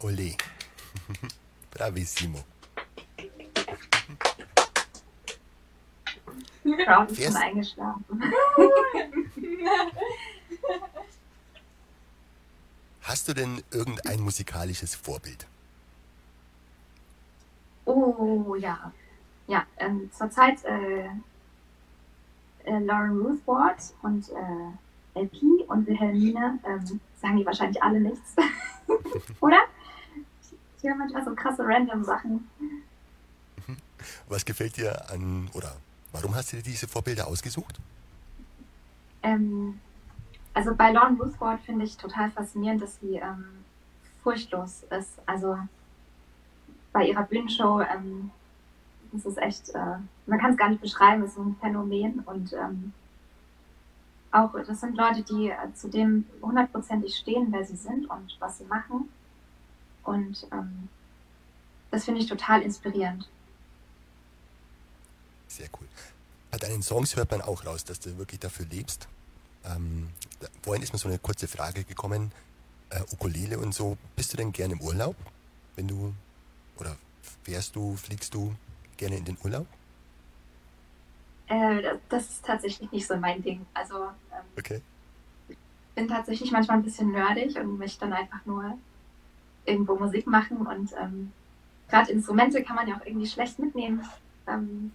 Ole. 0.00 0.36
Bravissimo. 1.70 2.44
Ist 6.64 7.24
schon 7.24 7.36
eingeschlafen. 7.36 8.04
Hast 13.12 13.28
du 13.28 13.34
denn 13.34 13.62
irgendein 13.70 14.22
musikalisches 14.22 14.94
Vorbild? 14.94 15.46
Oh 17.84 18.54
ja. 18.54 18.90
Ja, 19.46 19.66
ähm, 19.76 20.10
zurzeit 20.16 20.64
äh, 20.64 21.08
äh, 22.64 22.78
Lauren 22.78 23.20
Ruth 23.20 23.46
Ward 23.46 23.82
und 24.00 24.30
äh, 24.30 25.20
LP 25.20 25.42
und 25.68 25.86
Wilhelmine 25.86 26.58
ähm, 26.64 27.00
sagen 27.20 27.36
die 27.36 27.44
wahrscheinlich 27.44 27.82
alle 27.82 28.00
nichts. 28.00 28.34
Oder? 29.40 29.60
Ich 30.78 30.82
höre 30.82 30.96
manchmal 30.96 31.22
so 31.22 31.34
krasse 31.34 31.66
random 31.66 32.04
Sachen. 32.04 32.48
Was 34.26 34.42
gefällt 34.42 34.78
dir 34.78 35.10
an, 35.10 35.50
oder 35.52 35.76
warum 36.12 36.34
hast 36.34 36.50
du 36.50 36.56
dir 36.56 36.62
diese 36.62 36.88
Vorbilder 36.88 37.26
ausgesucht? 37.26 37.78
Ähm, 39.22 39.78
also 40.54 40.74
bei 40.74 40.92
Lauren 40.92 41.20
Ruthford 41.20 41.60
finde 41.60 41.84
ich 41.84 41.96
total 41.96 42.30
faszinierend, 42.30 42.82
dass 42.82 42.98
sie 43.00 43.16
ähm, 43.16 43.44
furchtlos 44.22 44.84
ist. 44.90 45.18
Also 45.26 45.58
bei 46.92 47.06
ihrer 47.06 47.22
Bühnenshow, 47.24 47.80
ähm, 47.80 48.30
das 49.12 49.26
ist 49.26 49.38
echt, 49.38 49.70
äh, 49.70 49.96
man 50.26 50.38
kann 50.38 50.52
es 50.52 50.56
gar 50.56 50.68
nicht 50.68 50.82
beschreiben, 50.82 51.22
es 51.22 51.30
ist 51.30 51.36
so 51.36 51.42
ein 51.42 51.56
Phänomen 51.60 52.20
und 52.20 52.52
ähm, 52.52 52.92
auch, 54.30 54.52
das 54.66 54.80
sind 54.80 54.96
Leute, 54.96 55.22
die 55.22 55.50
äh, 55.50 55.74
zu 55.74 55.88
dem 55.88 56.26
hundertprozentig 56.40 57.16
stehen, 57.16 57.48
wer 57.50 57.64
sie 57.64 57.76
sind 57.76 58.08
und 58.08 58.36
was 58.38 58.58
sie 58.58 58.64
machen. 58.64 59.10
Und 60.04 60.46
ähm, 60.52 60.88
das 61.90 62.04
finde 62.06 62.20
ich 62.20 62.28
total 62.28 62.62
inspirierend. 62.62 63.28
Sehr 65.48 65.68
cool. 65.78 65.86
Bei 66.50 66.56
deinen 66.56 66.82
Songs 66.82 67.14
hört 67.14 67.30
man 67.30 67.42
auch 67.42 67.64
raus, 67.66 67.84
dass 67.84 68.00
du 68.00 68.16
wirklich 68.16 68.40
dafür 68.40 68.66
lebst. 68.66 69.06
Ähm, 69.64 70.08
vorhin 70.62 70.82
ist 70.82 70.92
mir 70.92 70.98
so 70.98 71.08
eine 71.08 71.18
kurze 71.18 71.48
Frage 71.48 71.84
gekommen, 71.84 72.32
äh, 72.90 73.00
Ukulele 73.12 73.58
und 73.58 73.74
so. 73.74 73.96
Bist 74.16 74.32
du 74.32 74.36
denn 74.36 74.52
gerne 74.52 74.74
im 74.74 74.80
Urlaub? 74.80 75.16
Wenn 75.76 75.88
du, 75.88 76.14
oder 76.78 76.96
fährst 77.42 77.76
du, 77.76 77.96
fliegst 77.96 78.34
du 78.34 78.54
gerne 78.96 79.16
in 79.16 79.24
den 79.24 79.38
Urlaub? 79.42 79.66
Äh, 81.48 81.98
das 82.08 82.30
ist 82.30 82.44
tatsächlich 82.44 82.90
nicht 82.92 83.06
so 83.06 83.16
mein 83.16 83.42
Ding. 83.42 83.66
Also, 83.74 84.04
ähm, 84.04 84.44
okay. 84.58 84.80
ich 85.48 85.56
bin 85.94 86.08
tatsächlich 86.08 86.50
manchmal 86.50 86.78
ein 86.78 86.82
bisschen 86.82 87.10
nerdig 87.10 87.56
und 87.56 87.78
möchte 87.78 88.00
dann 88.00 88.12
einfach 88.12 88.44
nur 88.46 88.78
irgendwo 89.64 89.96
Musik 89.96 90.26
machen 90.26 90.66
und 90.66 90.92
ähm, 91.00 91.32
gerade 91.88 92.10
Instrumente 92.10 92.62
kann 92.62 92.76
man 92.76 92.88
ja 92.88 92.96
auch 92.96 93.06
irgendwie 93.06 93.26
schlecht 93.26 93.58
mitnehmen. 93.58 94.04
Ähm, 94.48 94.92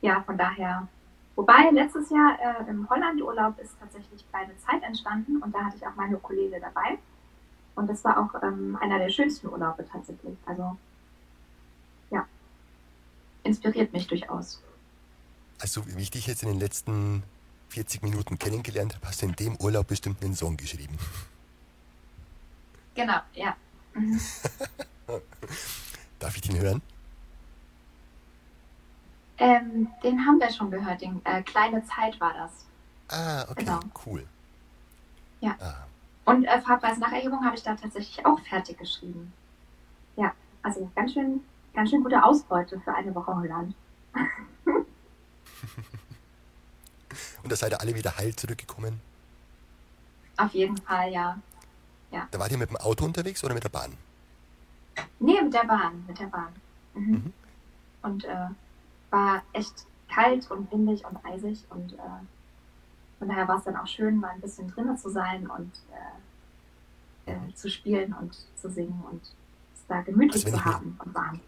ja, 0.00 0.22
von 0.22 0.38
daher 0.38 0.88
Wobei 1.36 1.70
letztes 1.70 2.08
Jahr 2.08 2.38
äh, 2.40 2.70
im 2.70 2.88
Holland-Urlaub 2.88 3.58
ist 3.58 3.78
tatsächlich 3.78 4.24
kleine 4.30 4.56
Zeit 4.58 4.82
entstanden 4.82 5.36
und 5.42 5.54
da 5.54 5.64
hatte 5.64 5.76
ich 5.76 5.86
auch 5.86 5.94
meine 5.94 6.16
Ukulele 6.16 6.58
dabei. 6.58 6.98
Und 7.74 7.88
das 7.90 8.02
war 8.04 8.18
auch 8.18 8.42
ähm, 8.42 8.76
einer 8.80 8.98
der 8.98 9.10
schönsten 9.10 9.48
Urlaube 9.48 9.86
tatsächlich. 9.86 10.36
Also 10.46 10.78
ja, 12.10 12.26
inspiriert 13.42 13.92
mich 13.92 14.06
durchaus. 14.06 14.62
Also 15.60 15.86
wie 15.86 16.02
ich 16.02 16.10
dich 16.10 16.26
jetzt 16.26 16.42
in 16.42 16.48
den 16.48 16.58
letzten 16.58 17.22
40 17.68 18.02
Minuten 18.02 18.38
kennengelernt 18.38 18.94
habe, 18.94 19.06
hast 19.06 19.20
du 19.20 19.26
in 19.26 19.36
dem 19.36 19.56
Urlaub 19.56 19.88
bestimmt 19.88 20.24
einen 20.24 20.34
Song 20.34 20.56
geschrieben. 20.56 20.98
Genau, 22.94 23.20
ja. 23.34 23.54
Mhm. 23.98 24.20
Darf 26.18 26.34
ich 26.34 26.42
den 26.42 26.58
hören? 26.58 26.82
Ähm, 29.38 29.88
den 30.02 30.24
haben 30.26 30.40
wir 30.40 30.50
schon 30.50 30.70
gehört, 30.70 31.00
den, 31.02 31.20
äh, 31.24 31.42
Kleine 31.42 31.84
Zeit 31.84 32.18
war 32.20 32.32
das. 32.34 32.64
Ah, 33.08 33.42
okay, 33.50 33.64
genau. 33.64 33.80
cool. 34.06 34.26
Ja. 35.40 35.56
Ah. 35.60 35.86
Und 36.24 36.44
äh, 36.44 36.60
Fahrpreis 36.60 36.98
nach 36.98 37.12
Erhebung 37.12 37.44
habe 37.44 37.56
ich 37.56 37.62
da 37.62 37.74
tatsächlich 37.74 38.24
auch 38.26 38.40
fertig 38.40 38.78
geschrieben. 38.78 39.32
Ja, 40.16 40.32
also 40.62 40.90
ganz 40.96 41.12
schön, 41.12 41.44
ganz 41.74 41.90
schön 41.90 42.02
gute 42.02 42.22
Ausbeute 42.22 42.80
für 42.80 42.94
eine 42.94 43.14
Woche 43.14 43.34
Holland. 43.34 43.74
Und 47.42 47.52
da 47.52 47.56
seid 47.56 47.72
ihr 47.72 47.80
alle 47.80 47.94
wieder 47.94 48.16
heil 48.16 48.34
zurückgekommen? 48.34 49.00
Auf 50.36 50.52
jeden 50.52 50.76
Fall, 50.78 51.12
ja. 51.12 51.38
Ja. 52.10 52.26
Da 52.30 52.38
wart 52.38 52.50
ihr 52.50 52.58
mit 52.58 52.70
dem 52.70 52.76
Auto 52.78 53.04
unterwegs 53.04 53.44
oder 53.44 53.54
mit 53.54 53.62
der 53.62 53.68
Bahn? 53.68 53.96
Nee, 55.20 55.40
mit 55.40 55.54
der 55.54 55.64
Bahn, 55.64 56.04
mit 56.06 56.18
der 56.18 56.26
Bahn. 56.26 56.52
Mhm. 56.94 57.10
Mhm. 57.12 57.32
Und 58.02 58.24
äh, 58.24 58.48
war 59.10 59.42
echt 59.52 59.86
kalt 60.08 60.50
und 60.50 60.70
windig 60.72 61.04
und 61.04 61.16
eisig 61.24 61.64
und 61.70 61.92
äh, 61.94 61.96
von 63.18 63.28
daher 63.28 63.48
war 63.48 63.58
es 63.58 63.64
dann 63.64 63.76
auch 63.76 63.86
schön, 63.86 64.18
mal 64.18 64.28
ein 64.30 64.40
bisschen 64.40 64.68
drinnen 64.70 64.96
zu 64.98 65.10
sein 65.10 65.46
und 65.48 65.72
äh, 67.26 67.32
äh, 67.32 67.54
zu 67.54 67.70
spielen 67.70 68.12
und 68.12 68.36
zu 68.60 68.70
singen 68.70 69.02
und 69.10 69.22
es 69.22 69.86
da 69.88 70.02
gemütlich 70.02 70.44
Also 70.44 70.56
zu 70.56 70.60
ich 70.60 70.64
mir- 70.64 70.74
haben 70.74 70.98
und 71.04 71.14
warm. 71.14 71.40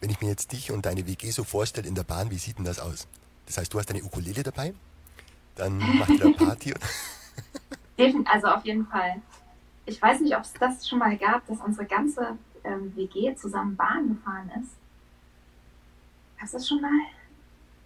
Wenn 0.00 0.10
ich 0.10 0.20
mir 0.20 0.28
jetzt 0.28 0.52
dich 0.52 0.70
und 0.72 0.86
deine 0.86 1.06
WG 1.06 1.30
so 1.30 1.44
vorstelle 1.44 1.86
in 1.86 1.94
der 1.94 2.04
Bahn, 2.04 2.30
wie 2.30 2.38
sieht 2.38 2.56
denn 2.58 2.64
das 2.64 2.78
aus? 2.80 3.06
Das 3.46 3.58
heißt, 3.58 3.72
du 3.72 3.78
hast 3.78 3.90
deine 3.90 4.02
Ukulele 4.02 4.42
dabei, 4.42 4.72
dann 5.56 5.76
macht 5.98 6.10
ihr 6.10 6.18
da 6.18 6.44
Party. 6.44 6.74
Also 8.24 8.46
auf 8.46 8.64
jeden 8.64 8.86
Fall. 8.86 9.20
Ich 9.84 10.00
weiß 10.00 10.20
nicht, 10.20 10.34
ob 10.34 10.40
es 10.42 10.54
das 10.54 10.88
schon 10.88 10.98
mal 11.00 11.14
gab, 11.18 11.46
dass 11.46 11.58
unsere 11.60 11.84
ganze 11.86 12.38
ähm, 12.64 12.96
WG 12.96 13.34
zusammen 13.36 13.76
Bahn 13.76 14.08
gefahren 14.08 14.50
ist. 14.58 14.70
Gab 16.40 16.46
es 16.46 16.52
das 16.52 16.66
schon 16.66 16.80
mal? 16.80 16.90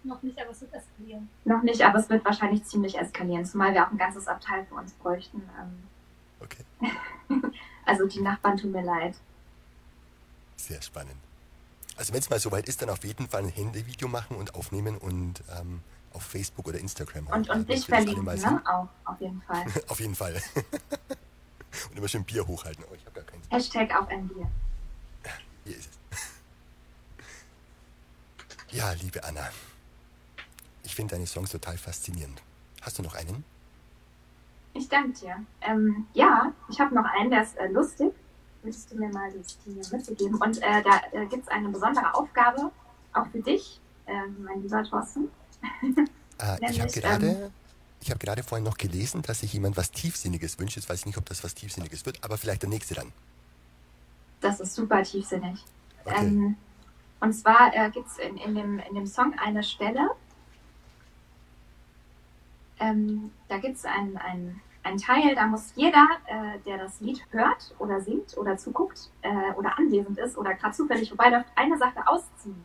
Noch 0.05 0.21
nicht, 0.23 0.39
aber 0.39 0.51
es 0.51 0.61
wird 0.61 0.73
eskalieren. 0.73 1.27
Noch 1.43 1.61
nicht, 1.61 1.81
aber 1.81 1.99
es 1.99 2.09
wird 2.09 2.23
wahrscheinlich 2.23 2.63
ziemlich 2.63 2.97
eskalieren, 2.97 3.43
zumal 3.45 3.73
wir 3.73 3.85
auch 3.85 3.91
ein 3.91 3.97
ganzes 3.97 4.27
Abteil 4.27 4.65
für 4.65 4.75
uns 4.75 4.93
bräuchten. 4.93 5.41
Ähm, 5.59 5.83
Okay, 6.39 6.63
also 7.85 8.05
die 8.07 8.21
Nachbarn 8.21 8.57
tun 8.57 8.71
mir 8.71 8.83
leid. 8.83 9.15
sehr 10.57 10.81
spannend. 10.81 11.15
Also 11.97 12.13
wenn 12.13 12.19
es 12.19 12.29
mal 12.29 12.39
soweit 12.39 12.67
ist, 12.67 12.81
dann 12.81 12.89
auf 12.89 13.03
jeden 13.03 13.27
Fall 13.27 13.43
ein 13.43 13.49
Handyvideo 13.49 14.07
machen 14.07 14.35
und 14.37 14.53
aufnehmen 14.53 14.97
und 14.97 15.41
ähm, 15.59 15.81
auf 16.13 16.23
Facebook 16.23 16.67
oder 16.67 16.77
Instagram 16.79 17.27
Und, 17.27 17.49
und 17.49 17.69
dich 17.69 17.85
verlinken, 17.85 18.23
ne? 18.25 18.61
Auch, 18.65 18.87
auf 19.05 19.19
jeden 19.21 19.41
Fall. 19.43 19.65
Auf 19.87 19.99
jeden 19.99 20.15
Fall. 20.15 20.41
und 21.89 21.97
immer 21.97 22.07
schön 22.07 22.23
Bier 22.25 22.45
hochhalten. 22.45 22.83
Oh, 22.89 22.93
ich 22.95 23.05
habe 23.05 23.15
gar 23.15 23.23
keins. 23.23 23.45
Hashtag 23.49 23.97
auf 23.99 24.07
ein 24.09 24.27
Bier. 24.27 24.47
Hier 25.63 25.77
ist 25.77 25.89
es. 26.11 26.34
Ja, 28.75 28.91
liebe 28.91 29.23
Anna, 29.23 29.49
ich 30.83 30.93
finde 30.93 31.15
deine 31.15 31.25
Songs 31.25 31.49
total 31.49 31.77
faszinierend. 31.77 32.41
Hast 32.81 32.99
du 32.99 33.03
noch 33.03 33.15
einen? 33.15 33.45
Ich 34.73 34.89
danke 34.89 35.17
dir. 35.17 35.37
Ähm, 35.61 36.07
ja, 36.13 36.51
ich 36.67 36.77
habe 36.77 36.93
noch 36.93 37.05
einen, 37.05 37.29
der 37.29 37.43
ist 37.43 37.55
äh, 37.55 37.67
lustig. 37.67 38.13
Würdest 38.63 38.91
du 38.91 38.97
mir 38.97 39.07
mal 39.07 39.31
die, 39.31 39.41
die 39.65 39.95
mitgegeben? 39.95 40.35
Und 40.41 40.57
äh, 40.57 40.83
da, 40.83 41.01
da 41.13 41.23
gibt 41.23 41.43
es 41.43 41.47
eine 41.47 41.69
besondere 41.69 42.13
Aufgabe, 42.15 42.69
auch 43.13 43.27
für 43.27 43.39
dich, 43.39 43.79
ähm, 44.07 44.43
mein 44.43 44.61
lieber 44.61 44.83
Thorsten. 44.83 45.29
Äh, 46.37 46.69
ich 46.69 46.81
habe 46.81 46.91
gerade, 46.91 47.51
ich 48.01 48.09
habe 48.09 48.19
gerade 48.19 48.43
vorhin 48.43 48.65
noch 48.65 48.75
gelesen, 48.75 49.21
dass 49.21 49.39
sich 49.39 49.53
jemand 49.53 49.77
was 49.77 49.89
Tiefsinniges 49.91 50.59
wünscht. 50.59 50.75
Jetzt 50.75 50.89
weiß 50.89 50.99
ich 50.99 51.05
nicht, 51.05 51.17
ob 51.17 51.23
das 51.23 51.45
was 51.45 51.55
Tiefsinniges 51.55 52.05
wird, 52.05 52.21
aber 52.25 52.37
vielleicht 52.37 52.61
der 52.61 52.67
nächste 52.67 52.93
dann. 52.93 53.13
Das 54.41 54.59
ist 54.59 54.75
super 54.75 55.01
tiefsinnig. 55.01 55.63
Okay. 56.03 56.25
Ähm, 56.25 56.57
und 57.19 57.33
zwar 57.33 57.73
äh, 57.73 57.89
gibt 57.89 58.07
es 58.07 58.17
in, 58.17 58.37
in, 58.37 58.55
dem, 58.55 58.79
in 58.79 58.95
dem 58.95 59.07
Song 59.07 59.33
eine 59.39 59.63
Stelle, 59.63 60.11
ähm, 62.79 63.31
da 63.47 63.57
gibt 63.57 63.77
es 63.77 63.85
einen, 63.85 64.17
einen, 64.17 64.61
einen 64.83 64.97
Teil, 64.97 65.35
da 65.35 65.47
muss 65.47 65.73
jeder, 65.75 66.05
äh, 66.25 66.59
der 66.65 66.77
das 66.77 66.99
Lied 66.99 67.25
hört 67.31 67.73
oder 67.79 68.01
singt 68.01 68.37
oder 68.37 68.57
zuguckt 68.57 69.09
äh, 69.21 69.53
oder 69.55 69.77
anwesend 69.77 70.17
ist 70.19 70.37
oder 70.37 70.53
gerade 70.53 70.75
zufällig 70.75 71.09
vorbeiläuft, 71.09 71.47
eine 71.55 71.77
Sache 71.77 72.05
ausziehen. 72.05 72.63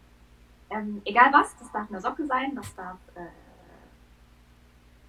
Ähm, 0.71 1.03
egal 1.05 1.33
was, 1.33 1.57
das 1.59 1.71
darf 1.73 1.89
eine 1.89 2.01
Socke 2.01 2.27
sein, 2.27 2.55
das 2.55 2.75
darf 2.75 2.99
äh, 3.15 3.21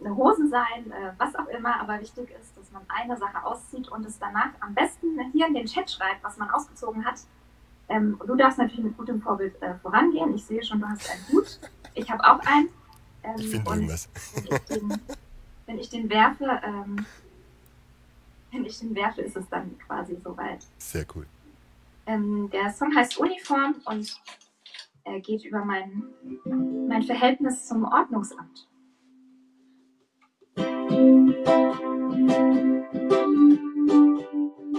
eine 0.03 0.15
Hose 0.15 0.47
sein, 0.47 0.91
äh, 0.91 1.13
was 1.17 1.35
auch 1.35 1.47
immer, 1.47 1.79
aber 1.79 1.99
wichtig 1.99 2.29
ist, 2.39 2.57
dass 2.57 2.71
man 2.71 2.83
eine 2.87 3.17
Sache 3.17 3.43
auszieht 3.43 3.89
und 3.89 4.05
es 4.05 4.17
danach 4.17 4.49
am 4.59 4.73
besten 4.73 5.19
hier 5.31 5.47
in 5.47 5.53
den 5.53 5.65
Chat 5.65 5.89
schreibt, 5.91 6.23
was 6.23 6.37
man 6.37 6.49
ausgezogen 6.49 7.05
hat. 7.05 7.21
Ähm, 7.89 8.19
du 8.25 8.35
darfst 8.35 8.57
natürlich 8.57 8.83
mit 8.85 8.97
gutem 8.97 9.21
Vorbild 9.21 9.61
äh, 9.61 9.75
vorangehen. 9.79 10.33
Ich 10.35 10.45
sehe 10.45 10.63
schon, 10.63 10.79
du 10.79 10.87
hast 10.87 11.09
einen 11.11 11.27
Hut. 11.29 11.59
Ich 11.93 12.09
habe 12.09 12.23
auch 12.23 12.39
einen. 12.45 12.69
Ähm, 13.23 13.35
Ich 13.37 13.49
finde 13.49 13.69
irgendwas. 13.69 14.09
Wenn 14.35 14.47
ich 14.55 14.59
den, 14.69 15.01
wenn 15.65 15.79
ich 15.79 15.89
den 15.89 16.09
werfe, 16.09 16.61
ähm, 16.63 17.05
wenn 18.51 18.65
ich 18.65 18.79
den 18.79 18.95
werfe, 18.95 19.21
ist 19.21 19.35
es 19.35 19.47
dann 19.49 19.77
quasi 19.79 20.17
soweit. 20.23 20.65
Sehr 20.77 21.05
cool. 21.15 21.25
Ähm, 22.05 22.49
der 22.51 22.71
Song 22.73 22.95
heißt 22.95 23.17
Uniform 23.17 23.75
und 23.85 24.21
er 25.03 25.19
geht 25.19 25.43
über 25.45 25.63
mein, 25.65 26.03
mein 26.87 27.03
Verhältnis 27.03 27.67
zum 27.67 27.83
Ordnungsamt. 27.85 28.67
Du 33.75 34.70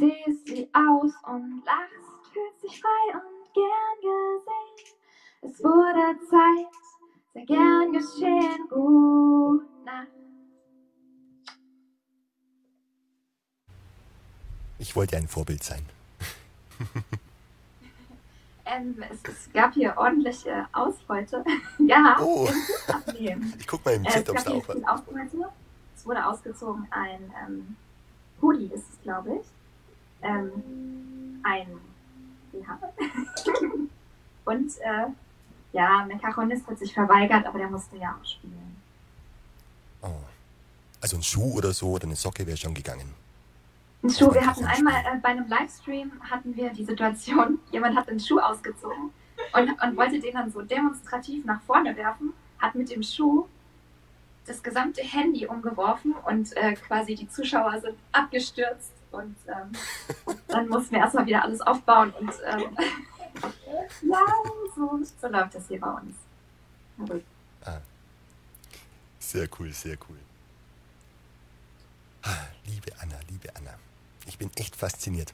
ziehst 0.00 0.46
sie 0.46 0.68
aus 0.72 1.12
und 1.26 1.62
lachst, 1.66 2.32
fühlst 2.32 2.62
dich 2.62 2.80
frei 2.80 3.14
und 3.14 3.52
gern 3.52 3.98
gesehen. 4.00 4.96
Es 5.42 5.62
wurde 5.62 6.18
Zeit, 6.30 6.72
sehr 7.34 7.44
gern 7.44 7.92
geschehen. 7.92 8.68
Gut 8.70 9.84
Nacht. 9.84 10.06
Ich 14.78 14.96
wollte 14.96 15.16
ein 15.18 15.28
Vorbild 15.28 15.62
sein. 15.62 15.84
Ähm, 18.72 19.02
es, 19.10 19.18
es 19.28 19.52
gab 19.52 19.74
hier 19.74 19.92
ordentliche 19.96 20.68
Ausbeute. 20.70 21.42
ja, 21.78 22.16
Oh. 22.20 22.48
Ich 23.58 23.66
guck 23.66 23.84
mal 23.84 23.94
im 23.94 24.04
Äh, 24.04 24.10
Chat, 24.10 24.30
ob 24.30 24.36
es 24.36 24.44
da 24.44 24.52
auch 24.52 24.68
was. 24.68 25.48
Es 25.96 26.06
wurde 26.06 26.24
ausgezogen 26.24 26.86
ein 26.92 27.34
ähm, 27.44 27.76
Hoodie, 28.40 28.70
ist 28.72 28.84
es, 28.88 29.02
glaube 29.02 29.40
ich. 29.40 29.46
Ähm, 30.22 31.40
ein 31.42 31.66
BH. 32.52 32.78
Und 34.44 34.78
äh, 34.78 35.06
ja, 35.72 36.04
mein 36.08 36.20
Kachonist 36.20 36.66
hat 36.66 36.78
sich 36.78 36.92
verweigert, 36.92 37.46
aber 37.46 37.58
der 37.58 37.68
musste 37.68 37.96
ja 37.96 38.16
auch 38.20 38.24
spielen. 38.26 38.76
Oh. 40.02 40.08
Also 41.00 41.16
ein 41.16 41.22
Schuh 41.22 41.54
oder 41.54 41.72
so 41.72 41.92
oder 41.92 42.04
eine 42.04 42.16
Socke 42.16 42.46
wäre 42.46 42.56
schon 42.56 42.74
gegangen. 42.74 43.14
Ein 44.02 44.10
Schuh, 44.10 44.26
man 44.26 44.34
wir 44.34 44.46
hatten 44.46 44.64
einmal 44.64 44.94
äh, 44.94 45.18
bei 45.22 45.28
einem 45.28 45.48
Livestream 45.48 46.12
hatten 46.28 46.56
wir 46.56 46.70
die 46.70 46.84
Situation, 46.84 47.58
jemand 47.70 47.96
hat 47.96 48.08
den 48.08 48.20
Schuh 48.20 48.38
ausgezogen 48.38 49.10
und, 49.54 49.82
und 49.82 49.96
wollte 49.96 50.20
den 50.20 50.34
dann 50.34 50.50
so 50.50 50.62
demonstrativ 50.62 51.44
nach 51.44 51.60
vorne 51.62 51.96
werfen, 51.96 52.32
hat 52.58 52.74
mit 52.74 52.90
dem 52.90 53.02
Schuh 53.02 53.46
das 54.46 54.62
gesamte 54.62 55.02
Handy 55.02 55.46
umgeworfen 55.46 56.14
und 56.26 56.56
äh, 56.56 56.74
quasi 56.74 57.14
die 57.14 57.28
Zuschauer 57.28 57.80
sind 57.80 57.96
abgestürzt 58.12 58.92
und 59.12 59.36
ähm, 59.46 59.72
dann 60.48 60.68
mussten 60.68 60.92
wir 60.92 61.00
erstmal 61.00 61.26
wieder 61.26 61.42
alles 61.42 61.60
aufbauen 61.60 62.12
und 62.20 62.32
ähm, 62.46 62.76
ja, 64.02 64.20
so, 64.74 65.00
so 65.20 65.28
läuft 65.28 65.54
das 65.54 65.68
hier 65.68 65.80
bei 65.80 65.90
uns. 65.90 66.14
Verrückt. 66.96 67.26
Sehr 69.30 69.48
cool, 69.60 69.72
sehr 69.72 69.96
cool. 70.08 70.18
Ah, 72.22 72.48
liebe 72.66 72.90
Anna, 72.98 73.14
liebe 73.28 73.54
Anna. 73.54 73.74
Ich 74.26 74.38
bin 74.38 74.50
echt 74.56 74.74
fasziniert. 74.74 75.32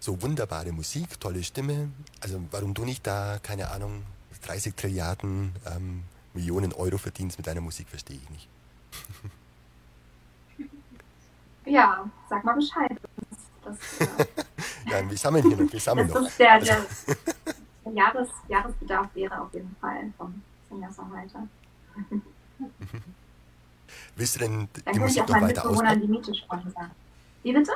So 0.00 0.22
wunderbare 0.22 0.72
Musik, 0.72 1.20
tolle 1.20 1.44
Stimme. 1.44 1.92
Also 2.20 2.42
warum 2.50 2.72
du 2.72 2.86
nicht 2.86 3.06
da, 3.06 3.40
keine 3.42 3.70
Ahnung, 3.72 4.04
30 4.40 4.74
Trilliarden 4.74 5.54
ähm, 5.66 6.04
Millionen 6.32 6.72
Euro 6.72 6.96
verdienst 6.96 7.36
mit 7.36 7.46
deiner 7.46 7.60
Musik, 7.60 7.88
verstehe 7.90 8.16
ich 8.16 8.30
nicht. 8.30 8.48
Ja, 11.64 12.08
sag 12.28 12.44
mal 12.44 12.54
Bescheid. 12.54 12.96
Das, 13.64 13.76
das, 13.98 14.08
äh, 14.08 14.26
Ja, 14.90 15.08
wir 15.08 15.16
sammeln 15.16 15.46
hier 15.48 15.56
noch, 15.56 15.72
wir 15.72 15.80
sammeln 15.80 16.08
Das 16.08 16.20
noch. 16.22 16.28
ist 16.28 16.38
der, 16.38 16.58
der, 16.60 16.84
der 17.84 17.92
Jahres, 17.92 18.28
Jahresbedarf 18.48 19.08
wäre 19.14 19.40
auf 19.40 19.52
jeden 19.54 19.74
Fall 19.80 20.12
vom 20.18 20.42
Singer-Songwriter. 20.70 21.46
Willst 24.16 24.34
du 24.34 24.38
denn 24.40 24.68
Dann 24.84 24.94
die 24.94 24.98
ich 24.98 24.98
Musik 25.00 25.28
noch 25.28 25.40
weiter 25.40 25.68
ausbauen? 25.68 26.00
die 26.00 26.06
Miete 26.08 26.34
sponsern. 26.34 26.90
Wie 27.42 27.52
bitte? 27.52 27.72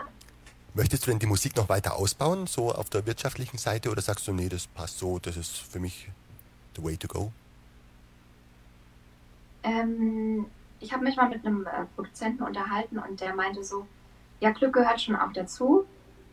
Möchtest 0.75 1.07
du 1.07 1.11
denn 1.11 1.19
die 1.19 1.27
Musik 1.27 1.57
noch 1.57 1.69
weiter 1.69 1.97
ausbauen, 1.97 2.47
so 2.47 2.73
auf 2.73 2.91
der 2.91 3.07
wirtschaftlichen 3.07 3.57
Seite, 3.59 3.91
oder 3.91 4.03
sagst 4.03 4.27
du, 4.29 4.33
nee, 4.33 4.49
das 4.49 4.67
passt 4.67 4.99
so, 4.99 5.19
das 5.19 5.37
ist 5.37 5.57
für 5.57 5.79
mich 5.81 6.11
the 6.77 6.85
way 6.85 6.97
to 6.97 7.09
go? 7.09 7.33
Ähm, 9.63 10.47
ich 10.81 10.93
habe 10.93 11.05
mich 11.05 11.17
mal 11.17 11.29
mit 11.29 11.45
einem 11.47 11.67
äh, 11.67 11.87
Produzenten 11.95 12.43
unterhalten 12.43 12.99
und 12.99 13.21
der 13.21 13.35
meinte 13.35 13.65
so, 13.65 13.87
ja, 14.41 14.51
Glück 14.51 14.75
gehört 14.75 15.01
schon 15.01 15.17
auch 15.17 15.33
dazu, 15.33 15.87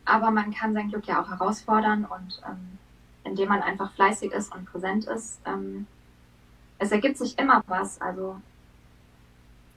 aber 0.04 0.30
man 0.30 0.52
kann 0.52 0.74
sein 0.74 0.90
Glück 0.90 1.06
ja 1.06 1.22
auch 1.22 1.30
herausfordern 1.30 2.04
und 2.04 2.42
ähm, 2.46 2.78
indem 3.24 3.48
man 3.48 3.62
einfach 3.62 3.92
fleißig 3.92 4.32
ist 4.32 4.54
und 4.54 4.66
präsent 4.66 5.06
ist, 5.06 5.40
ähm, 5.46 5.86
es 6.78 6.92
ergibt 6.92 7.16
sich 7.16 7.38
immer 7.38 7.62
was. 7.66 8.00
Also 8.00 8.40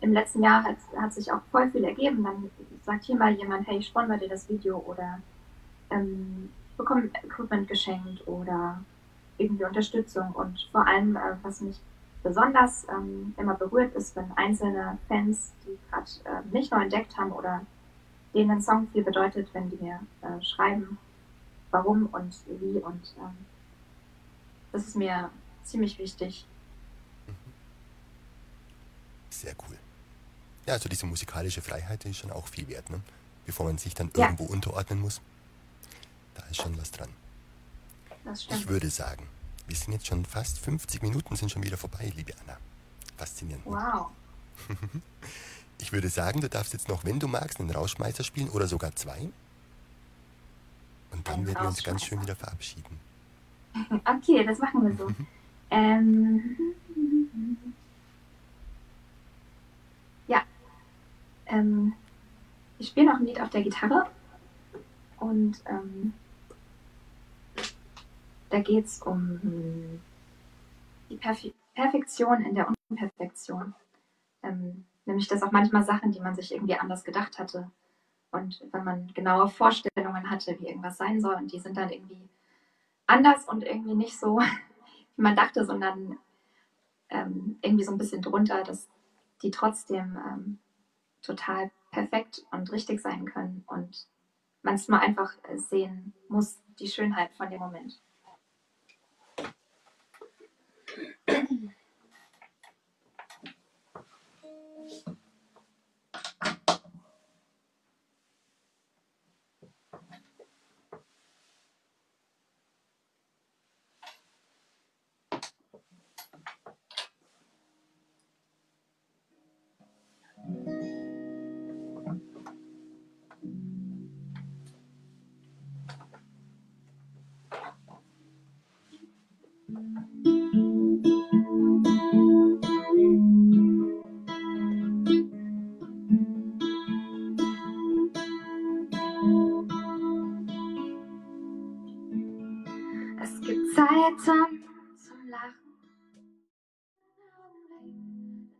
im 0.01 0.13
letzten 0.13 0.43
Jahr 0.43 0.63
hat, 0.63 0.77
hat 0.99 1.13
sich 1.13 1.31
auch 1.31 1.41
voll 1.51 1.71
viel 1.71 1.83
ergeben. 1.83 2.23
Dann 2.23 2.51
sagt 2.83 3.05
hier 3.05 3.15
mal 3.15 3.33
jemand, 3.33 3.67
hey, 3.67 3.77
ich 3.77 3.87
sponsere 3.87 4.19
dir 4.19 4.29
das 4.29 4.49
Video 4.49 4.77
oder 4.85 5.19
ähm, 5.89 6.51
bekomme 6.75 7.09
Equipment 7.23 7.67
geschenkt 7.67 8.27
oder 8.27 8.79
irgendwie 9.37 9.65
Unterstützung. 9.65 10.31
Und 10.33 10.67
vor 10.71 10.85
allem, 10.85 11.15
äh, 11.15 11.35
was 11.41 11.61
mich 11.61 11.79
besonders 12.23 12.85
ähm, 12.89 13.33
immer 13.37 13.55
berührt 13.55 13.93
ist, 13.95 14.15
wenn 14.15 14.31
einzelne 14.35 14.97
Fans, 15.07 15.53
die 15.65 15.77
gerade 15.89 16.09
äh, 16.25 16.53
mich 16.53 16.69
neu 16.71 16.81
entdeckt 16.81 17.17
haben 17.17 17.31
oder 17.31 17.65
denen 18.33 18.51
ein 18.51 18.61
Song 18.61 18.87
viel 18.91 19.03
bedeutet, 19.03 19.49
wenn 19.53 19.69
die 19.69 19.77
mir 19.77 19.99
äh, 20.21 20.41
schreiben, 20.43 20.97
warum 21.71 22.07
und 22.07 22.35
wie. 22.47 22.79
Und 22.79 23.13
ähm, 23.19 23.37
das 24.71 24.87
ist 24.87 24.95
mir 24.95 25.29
ziemlich 25.63 25.97
wichtig. 25.97 26.45
Sehr 29.29 29.53
cool. 29.67 29.77
Ja, 30.65 30.73
also 30.73 30.89
diese 30.89 31.05
musikalische 31.05 31.61
Freiheit 31.61 32.03
ist 32.05 32.17
schon 32.17 32.31
auch 32.31 32.47
viel 32.47 32.67
wert, 32.67 32.89
ne? 32.89 33.01
bevor 33.45 33.65
man 33.67 33.77
sich 33.77 33.93
dann 33.93 34.11
Ja. 34.15 34.25
irgendwo 34.25 34.45
unterordnen 34.45 34.99
muss. 34.99 35.21
Da 36.33 36.43
ist 36.47 36.57
schon 36.57 36.77
was 36.77 36.91
dran. 36.91 37.09
Ich 38.49 38.67
würde 38.67 38.89
sagen, 38.89 39.27
wir 39.67 39.75
sind 39.75 39.93
jetzt 39.93 40.07
schon 40.07 40.25
fast 40.25 40.59
50 40.59 41.01
Minuten 41.01 41.35
sind 41.35 41.51
schon 41.51 41.63
wieder 41.63 41.77
vorbei, 41.77 42.11
liebe 42.15 42.33
Anna. 42.43 42.57
Faszinierend. 43.17 43.65
Wow. 43.65 44.07
Ich 45.79 45.93
würde 45.93 46.09
sagen, 46.09 46.41
du 46.41 46.49
darfst 46.49 46.73
jetzt 46.73 46.89
noch, 46.89 47.05
wenn 47.05 47.19
du 47.19 47.27
magst, 47.27 47.59
einen 47.59 47.69
Rauschmeißer 47.69 48.23
spielen 48.23 48.49
oder 48.49 48.67
sogar 48.67 48.95
zwei. 48.95 49.29
Und 51.11 51.27
dann 51.27 51.45
werden 51.45 51.61
wir 51.61 51.67
uns 51.67 51.83
ganz 51.83 52.03
schön 52.03 52.21
wieder 52.21 52.35
verabschieden. 52.35 52.99
Okay, 54.05 54.43
das 54.43 54.57
machen 54.57 54.87
wir 54.87 54.95
so. 54.95 55.07
ähm, 55.69 56.57
ja. 60.27 60.41
Ähm, 61.45 61.93
ich 62.79 62.87
spiele 62.87 63.05
noch 63.05 63.19
ein 63.19 63.27
Lied 63.27 63.39
auf 63.39 63.51
der 63.51 63.61
Gitarre 63.61 64.07
und 65.19 65.61
ähm, 65.67 66.13
da 68.49 68.59
geht 68.59 68.85
es 68.85 69.01
um 69.01 70.01
die 71.09 71.17
Perfe 71.17 71.53
Perfektion 71.75 72.43
in 72.43 72.55
der 72.55 72.73
Unperfektion. 72.89 73.75
Ähm, 74.41 74.85
nämlich, 75.05 75.27
dass 75.27 75.43
auch 75.43 75.51
manchmal 75.51 75.83
Sachen, 75.83 76.11
die 76.11 76.19
man 76.19 76.33
sich 76.33 76.51
irgendwie 76.51 76.75
anders 76.75 77.03
gedacht 77.03 77.37
hatte 77.37 77.69
und 78.31 78.63
wenn 78.71 78.83
man 78.83 79.13
genaue 79.13 79.47
Vorstellungen 79.47 80.29
hatte, 80.29 80.57
wie 80.59 80.67
irgendwas 80.67 80.97
sein 80.97 81.21
soll 81.21 81.35
und 81.35 81.51
die 81.51 81.59
sind 81.59 81.77
dann 81.77 81.89
irgendwie 81.89 82.27
anders 83.05 83.45
und 83.45 83.63
irgendwie 83.63 83.95
nicht 83.95 84.19
so, 84.19 84.39
wie 85.15 85.21
man 85.21 85.35
dachte, 85.35 85.65
sondern 85.65 86.17
ähm, 87.09 87.57
irgendwie 87.61 87.83
so 87.83 87.91
ein 87.91 87.97
bisschen 87.97 88.21
drunter, 88.21 88.63
dass 88.63 88.89
die 89.41 89.51
trotzdem 89.51 90.17
ähm, 90.27 90.59
total 91.21 91.71
perfekt 91.91 92.45
und 92.51 92.71
richtig 92.71 93.01
sein 93.01 93.25
können 93.25 93.63
und 93.67 94.07
man 94.61 94.75
es 94.75 94.87
nur 94.87 94.99
einfach 94.99 95.33
sehen 95.55 96.13
muss, 96.27 96.59
die 96.79 96.87
Schönheit 96.87 97.33
von 97.35 97.49
dem 97.49 97.59
Moment. 97.59 98.01
嗯。 101.49 101.69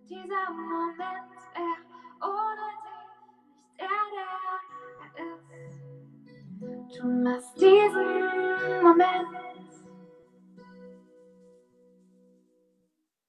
Dieser 0.10 0.50
Moment 0.52 1.32
wäre 1.54 1.84
ohne 2.22 2.66
dich 2.86 3.08
nicht 3.18 3.78
der, 3.78 3.88
der 4.14 4.32
er 5.16 5.34
ist. 5.36 6.98
Du 6.98 7.04
machst 7.08 7.54
diesen 7.58 8.84
Moment 8.84 9.28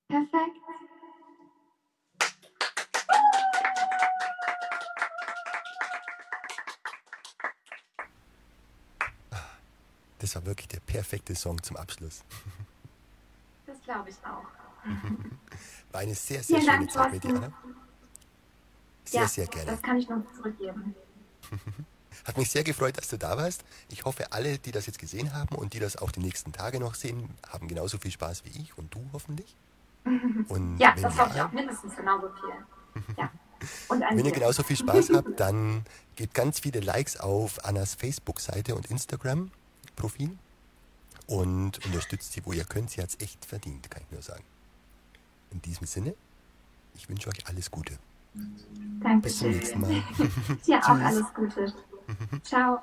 perfekt. 0.08 0.56
Das 10.20 10.34
war 10.36 10.46
wirklich 10.46 10.68
der 10.68 10.80
perfekte 10.80 11.34
Song 11.34 11.60
zum 11.60 11.76
Abschluss. 11.76 12.24
Das 13.66 13.82
glaube 13.82 14.10
ich 14.10 14.16
auch. 14.24 14.46
War 15.92 16.00
eine 16.00 16.14
sehr, 16.14 16.42
sehr 16.42 16.60
Vielen 16.60 16.70
schöne 16.70 16.86
Dank, 16.86 16.92
Zeit 16.92 17.12
mit 17.12 17.24
dir. 17.24 17.30
Anna. 17.30 17.52
Sehr, 19.04 19.22
ja, 19.22 19.28
sehr 19.28 19.46
gerne. 19.46 19.70
Das 19.70 19.82
kann 19.82 19.96
ich 19.96 20.08
nur 20.08 20.24
zurückgeben. 20.36 20.94
Hat 22.24 22.36
mich 22.36 22.50
sehr 22.50 22.64
gefreut, 22.64 22.98
dass 22.98 23.08
du 23.08 23.16
da 23.16 23.36
warst. 23.38 23.64
Ich 23.90 24.04
hoffe, 24.04 24.32
alle, 24.32 24.58
die 24.58 24.70
das 24.70 24.86
jetzt 24.86 24.98
gesehen 24.98 25.32
haben 25.32 25.54
und 25.54 25.72
die 25.72 25.78
das 25.78 25.96
auch 25.96 26.10
die 26.10 26.20
nächsten 26.20 26.52
Tage 26.52 26.78
noch 26.78 26.94
sehen, 26.94 27.30
haben 27.48 27.68
genauso 27.68 27.96
viel 27.96 28.10
Spaß 28.10 28.44
wie 28.44 28.50
ich 28.60 28.76
und 28.76 28.92
du 28.94 29.00
hoffentlich. 29.12 29.56
Und 30.48 30.78
Ja, 30.78 30.94
das 30.94 31.18
hoffe 31.18 31.32
ich 31.34 31.42
auch 31.42 31.52
mindestens 31.52 31.94
genauso 31.96 32.28
viel. 32.30 33.04
Ja. 33.16 33.30
Wenn 34.14 34.24
ihr 34.24 34.32
genauso 34.32 34.62
viel 34.62 34.76
Spaß 34.76 35.10
habt, 35.14 35.40
dann 35.40 35.84
gebt 36.16 36.32
ganz 36.34 36.60
viele 36.60 36.80
Likes 36.80 37.18
auf 37.18 37.64
Annas 37.64 37.94
Facebook-Seite 37.94 38.74
und 38.74 38.86
Instagram-Profil 38.86 40.38
und 41.26 41.84
unterstützt 41.84 42.32
sie, 42.32 42.46
wo 42.46 42.52
ihr 42.52 42.64
könnt. 42.64 42.90
Sie 42.90 43.02
hat 43.02 43.10
es 43.10 43.20
echt 43.20 43.44
verdient, 43.44 43.90
kann 43.90 44.02
ich 44.02 44.10
nur 44.12 44.22
sagen. 44.22 44.44
In 45.50 45.62
diesem 45.62 45.86
Sinne, 45.86 46.14
ich 46.94 47.08
wünsche 47.08 47.28
euch 47.28 47.46
alles 47.46 47.70
Gute. 47.70 47.98
Danke 49.00 49.22
Bis 49.28 49.38
zum 49.38 49.50
nächsten 49.50 49.80
Mal. 49.80 50.02
Dir 50.66 50.78
auch 50.78 50.88
alles 50.88 51.34
Gute. 51.34 51.72
Ciao. 52.42 52.80